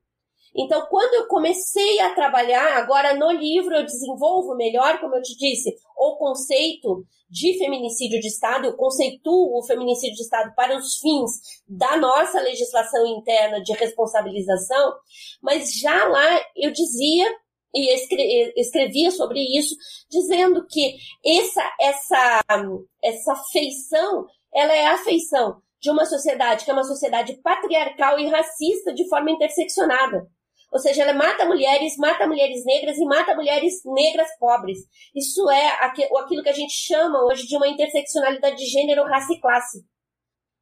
Então, 0.59 0.85
quando 0.91 1.15
eu 1.15 1.29
comecei 1.29 2.01
a 2.01 2.13
trabalhar, 2.15 2.77
agora 2.79 3.15
no 3.15 3.31
livro 3.31 3.77
eu 3.77 3.85
desenvolvo 3.85 4.57
melhor, 4.57 4.99
como 4.99 5.15
eu 5.15 5.23
te 5.23 5.37
disse, 5.37 5.73
o 5.97 6.17
conceito 6.17 7.07
de 7.31 7.57
feminicídio 7.59 8.19
de 8.19 8.27
Estado, 8.27 8.67
eu 8.67 8.77
conceituo 8.77 9.57
o 9.57 9.63
feminicídio 9.65 10.17
de 10.17 10.23
Estado 10.23 10.53
para 10.57 10.77
os 10.77 10.99
fins 10.99 11.31
da 11.69 11.97
nossa 11.97 12.41
legislação 12.41 13.07
interna 13.07 13.63
de 13.63 13.73
responsabilização, 13.75 14.95
mas 15.41 15.79
já 15.79 16.09
lá 16.09 16.41
eu 16.57 16.73
dizia 16.73 17.33
e 17.73 17.95
escrevia 18.57 19.13
sobre 19.13 19.41
isso, 19.41 19.77
dizendo 20.11 20.67
que 20.67 20.97
essa, 21.25 21.63
essa, 21.81 22.41
essa 23.05 23.37
feição, 23.53 24.27
ela 24.53 24.75
é 24.75 24.87
a 24.87 24.99
feição 24.99 25.61
de 25.81 25.91
uma 25.91 26.05
sociedade 26.05 26.65
que 26.65 26.71
é 26.71 26.75
uma 26.75 26.83
sociedade 26.83 27.41
patriarcal 27.43 28.19
e 28.19 28.27
racista 28.27 28.93
de 28.93 29.09
forma 29.09 29.31
interseccionada. 29.31 30.27
Ou 30.71 30.79
seja, 30.79 31.03
ela 31.03 31.15
mata 31.15 31.47
mulheres, 31.47 31.97
mata 31.97 32.27
mulheres 32.27 32.65
negras 32.65 32.99
e 32.99 33.05
mata 33.05 33.35
mulheres 33.35 33.75
negras 33.85 34.29
pobres. 34.39 34.79
Isso 35.15 35.49
é 35.51 35.67
aquilo 35.81 36.43
que 36.43 36.49
a 36.49 36.55
gente 36.55 36.73
chama 36.73 37.25
hoje 37.25 37.47
de 37.47 37.57
uma 37.57 37.69
interseccionalidade 37.69 38.57
de 38.57 38.67
gênero, 38.67 39.05
raça 39.05 39.33
e 39.33 39.41
classe. 39.41 39.79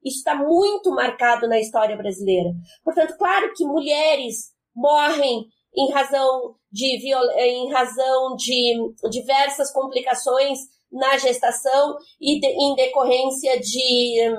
Isso 0.04 0.18
está 0.18 0.36
muito 0.36 0.90
marcado 0.92 1.48
na 1.48 1.58
história 1.58 1.96
brasileira. 1.96 2.50
Portanto, 2.84 3.16
claro 3.18 3.52
que 3.56 3.64
mulheres 3.64 4.52
morrem 4.74 5.46
em 5.76 5.92
razão 5.92 6.54
de, 6.70 7.14
em 7.38 7.72
razão 7.72 8.36
de 8.36 9.08
diversas 9.10 9.72
complicações 9.72 10.58
na 10.90 11.18
gestação 11.18 11.96
e 12.20 12.38
de, 12.38 12.46
em 12.46 12.74
decorrência 12.76 13.58
de, 13.58 14.32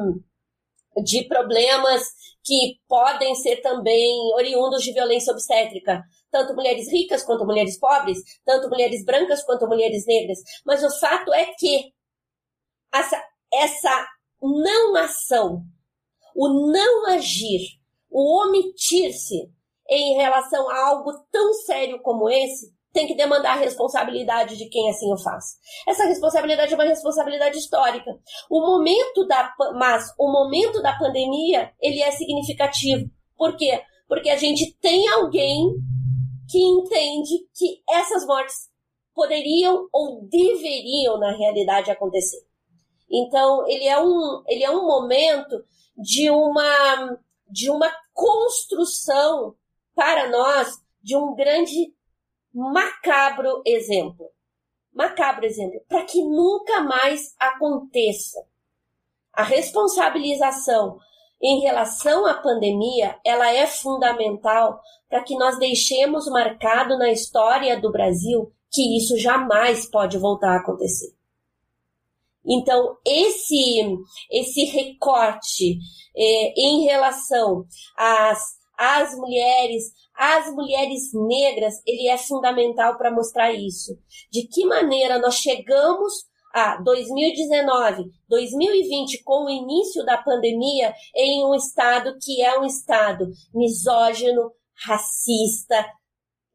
de 1.04 1.28
problemas 1.28 2.04
que 2.44 2.80
podem 2.88 3.36
ser 3.36 3.58
também 3.58 4.34
oriundos 4.36 4.82
de 4.84 4.94
violência 4.94 5.34
obstétrica. 5.34 6.02
Tanto 6.32 6.56
mulheres 6.56 6.92
ricas 6.92 7.24
quanto 7.24 7.46
mulheres 7.46 7.80
pobres, 7.80 8.20
tanto 8.46 8.70
mulheres 8.70 9.04
brancas 9.04 9.44
quanto 9.44 9.68
mulheres 9.68 10.06
negras. 10.06 10.40
Mas 10.66 10.84
o 10.84 11.00
fato 11.00 11.34
é 11.34 11.46
que 11.58 11.94
essa, 12.94 13.22
essa 13.54 14.08
não 14.42 14.96
ação, 14.96 15.62
o 16.36 16.72
não 16.72 17.08
agir, 17.08 17.62
o 18.10 18.44
omitir-se 18.44 19.52
em 19.90 20.16
relação 20.16 20.70
a 20.70 20.88
algo 20.88 21.14
tão 21.32 21.54
sério 21.54 22.02
como 22.02 22.30
esse, 22.30 22.74
tem 22.98 23.06
que 23.06 23.14
demandar 23.14 23.52
a 23.52 23.60
responsabilidade 23.60 24.58
de 24.58 24.68
quem 24.70 24.90
assim 24.90 25.14
o 25.14 25.18
faz. 25.20 25.60
Essa 25.88 26.06
responsabilidade 26.06 26.74
é 26.74 26.76
uma 26.76 26.84
responsabilidade 26.84 27.56
histórica. 27.56 28.10
O 28.50 28.60
momento 28.60 29.24
da, 29.28 29.54
mas 29.76 30.12
o 30.18 30.32
momento 30.32 30.82
da 30.82 30.98
pandemia, 30.98 31.72
ele 31.80 32.02
é 32.02 32.10
significativo. 32.10 33.08
Por 33.38 33.56
quê? 33.56 33.84
Porque 34.08 34.32
a 34.32 34.36
gente 34.36 34.76
tem 34.82 35.08
alguém 35.10 35.76
que 36.50 36.58
entende 36.58 37.36
que 37.56 37.84
essas 37.88 38.26
mortes 38.26 38.68
poderiam 39.14 39.88
ou 39.94 40.28
deveriam, 40.28 41.20
na 41.20 41.38
realidade, 41.38 41.92
acontecer. 41.92 42.42
Então, 43.12 43.68
ele 43.68 43.86
é 43.86 44.02
um, 44.02 44.42
ele 44.48 44.64
é 44.64 44.72
um 44.72 44.88
momento 44.88 45.64
de 45.96 46.32
uma, 46.32 47.20
de 47.48 47.70
uma 47.70 47.94
construção 48.12 49.54
para 49.94 50.28
nós 50.32 50.82
de 51.04 51.16
um 51.16 51.36
grande 51.36 51.96
macabro 52.58 53.62
exemplo. 53.66 54.32
Macabro 54.94 55.46
exemplo, 55.46 55.80
para 55.88 56.04
que 56.04 56.24
nunca 56.24 56.82
mais 56.82 57.36
aconteça. 57.40 58.44
A 59.32 59.44
responsabilização 59.44 60.98
em 61.40 61.62
relação 61.62 62.26
à 62.26 62.34
pandemia, 62.34 63.16
ela 63.24 63.54
é 63.54 63.68
fundamental 63.68 64.82
para 65.08 65.24
que 65.24 65.38
nós 65.38 65.60
deixemos 65.60 66.26
marcado 66.28 66.98
na 66.98 67.12
história 67.12 67.80
do 67.80 67.92
Brasil 67.92 68.52
que 68.72 68.98
isso 68.98 69.18
jamais 69.20 69.86
pode 69.90 70.18
voltar 70.18 70.54
a 70.54 70.60
acontecer. 70.60 71.16
Então, 72.44 72.98
esse, 73.06 74.00
esse 74.32 74.64
recorte 74.66 75.78
é, 76.16 76.54
em 76.60 76.86
relação 76.86 77.66
às, 77.96 78.40
às 78.78 79.16
mulheres, 79.16 79.92
às 80.18 80.52
mulheres 80.52 81.12
negras, 81.14 81.76
ele 81.86 82.08
é 82.08 82.18
fundamental 82.18 82.98
para 82.98 83.14
mostrar 83.14 83.54
isso. 83.54 83.98
De 84.32 84.48
que 84.48 84.66
maneira 84.66 85.20
nós 85.20 85.36
chegamos 85.36 86.12
a 86.54 86.78
2019, 86.78 88.06
2020, 88.28 89.24
com 89.24 89.46
o 89.46 89.50
início 89.50 90.04
da 90.04 90.18
pandemia, 90.18 90.94
em 91.16 91.46
um 91.46 91.54
estado 91.54 92.18
que 92.20 92.42
é 92.42 92.60
um 92.60 92.66
estado 92.66 93.28
misógino, 93.54 94.52
racista, 94.86 95.86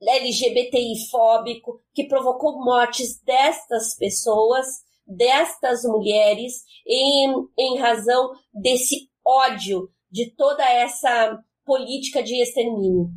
LGBTI-fóbico, 0.01 1.81
que 1.95 2.09
provocou 2.09 2.65
mortes 2.65 3.21
destas 3.23 3.97
pessoas, 3.97 4.67
destas 5.07 5.85
mulheres, 5.85 6.65
em, 6.87 7.33
em 7.59 7.79
razão 7.79 8.31
desse 8.53 9.09
ódio, 9.25 9.89
de 10.11 10.35
toda 10.35 10.69
essa 10.69 11.39
política 11.65 12.23
de 12.23 12.43
extermínio. 12.43 13.09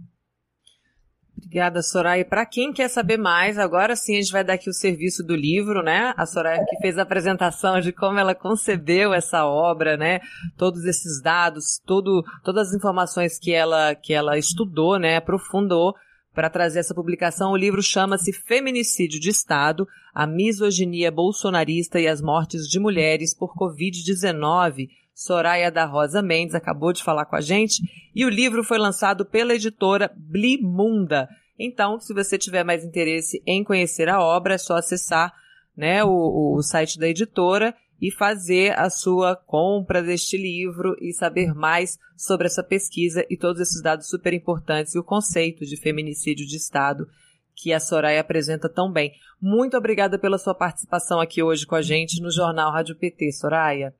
Obrigada, 1.56 1.82
Soraya. 1.82 2.26
Para 2.26 2.46
quem 2.46 2.74
quer 2.74 2.90
saber 2.90 3.16
mais, 3.16 3.58
agora 3.58 3.96
sim 3.96 4.18
a 4.18 4.22
gente 4.22 4.34
vai 4.34 4.44
dar 4.44 4.56
aqui 4.56 4.70
o 4.70 4.74
serviço 4.74 5.24
do 5.24 5.34
livro, 5.34 5.82
né? 5.82 6.14
A 6.18 6.26
Soraya 6.26 6.66
que 6.66 6.76
fez 6.82 6.98
a 6.98 7.04
apresentação 7.04 7.80
de 7.80 7.94
como 7.94 8.20
ela 8.20 8.36
concebeu 8.36 9.14
essa 9.14 9.46
obra, 9.46 9.96
né? 9.96 10.20
Todos 10.58 10.84
esses 10.84 11.22
dados, 11.22 11.80
todo, 11.86 12.26
todas 12.44 12.68
as 12.68 12.74
informações 12.76 13.40
que 13.40 13.54
ela, 13.54 13.96
que 13.96 14.14
ela 14.14 14.38
estudou, 14.38 15.00
né? 15.00 15.16
Aprofundou 15.16 15.96
para 16.34 16.50
trazer 16.50 16.80
essa 16.80 16.94
publicação. 16.94 17.54
O 17.54 17.58
livro 17.58 17.82
chama-se 17.82 18.34
Feminicídio 18.34 19.18
de 19.18 19.30
Estado, 19.30 19.88
a 20.14 20.28
misoginia 20.28 21.10
bolsonarista 21.10 22.02
e 22.02 22.06
as 22.10 22.22
mortes 22.22 22.68
de 22.68 22.82
mulheres 22.82 23.34
por 23.34 23.56
Covid-19 23.56 24.90
Soraya 25.16 25.72
da 25.72 25.86
Rosa 25.86 26.22
Mendes 26.22 26.54
acabou 26.54 26.92
de 26.92 27.02
falar 27.02 27.24
com 27.26 27.38
a 27.38 27.42
gente 27.42 27.82
e 28.14 28.26
o 28.26 28.30
livro 28.30 28.66
foi 28.66 28.78
lançado 28.78 29.26
pela 29.26 29.56
editora 29.56 30.12
Blimunda. 30.14 31.30
Então, 31.58 32.00
se 32.00 32.14
você 32.14 32.38
tiver 32.38 32.64
mais 32.64 32.84
interesse 32.84 33.42
em 33.46 33.64
conhecer 33.64 34.10
a 34.10 34.22
obra, 34.22 34.56
é 34.56 34.58
só 34.58 34.76
acessar 34.76 35.34
né, 35.76 36.04
o, 36.04 36.56
o 36.56 36.62
site 36.62 37.00
da 37.00 37.08
editora 37.08 37.74
e 38.02 38.12
fazer 38.12 38.78
a 38.78 38.90
sua 38.90 39.36
compra 39.36 40.02
deste 40.02 40.38
livro 40.38 40.96
e 41.00 41.14
saber 41.14 41.54
mais 41.54 41.98
sobre 42.18 42.48
essa 42.48 42.64
pesquisa 42.64 43.26
e 43.30 43.38
todos 43.38 43.62
esses 43.62 43.82
dados 43.82 44.10
super 44.10 44.34
importantes 44.34 44.96
e 44.96 45.00
o 45.00 45.04
conceito 45.04 45.66
de 45.66 45.78
feminicídio 45.78 46.46
de 46.46 46.58
Estado 46.58 47.08
que 47.56 47.72
a 47.72 47.80
Soraya 47.80 48.20
apresenta 48.20 48.68
tão 48.68 48.92
bem. 48.92 49.14
Muito 49.42 49.78
obrigada 49.78 50.20
pela 50.20 50.38
sua 50.38 50.54
participação 50.54 51.22
aqui 51.22 51.42
hoje 51.42 51.66
com 51.66 51.76
a 51.76 51.82
gente 51.82 52.22
no 52.22 52.30
Jornal 52.30 52.72
Rádio 52.72 52.98
PT, 52.98 53.32
Soraya. 53.32 53.94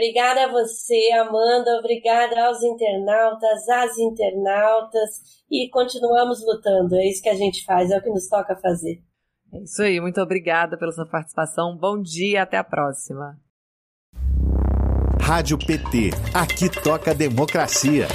Obrigada 0.00 0.46
a 0.46 0.48
você, 0.50 1.12
Amanda. 1.12 1.78
Obrigada 1.78 2.46
aos 2.46 2.62
internautas, 2.62 3.68
às 3.68 3.98
internautas. 3.98 5.10
E 5.50 5.68
continuamos 5.68 6.42
lutando. 6.42 6.96
É 6.96 7.06
isso 7.06 7.22
que 7.22 7.28
a 7.28 7.34
gente 7.34 7.62
faz, 7.66 7.90
é 7.90 7.98
o 7.98 8.02
que 8.02 8.08
nos 8.08 8.26
toca 8.26 8.56
fazer. 8.56 8.98
É 9.52 9.62
isso 9.62 9.82
aí. 9.82 10.00
Muito 10.00 10.18
obrigada 10.18 10.78
pela 10.78 10.90
sua 10.90 11.04
participação. 11.04 11.76
Bom 11.76 12.00
dia, 12.00 12.44
até 12.44 12.56
a 12.56 12.64
próxima. 12.64 13.38
Rádio 15.20 15.58
PT. 15.58 16.12
Aqui 16.34 16.70
toca 16.82 17.14
democracia. 17.14 18.08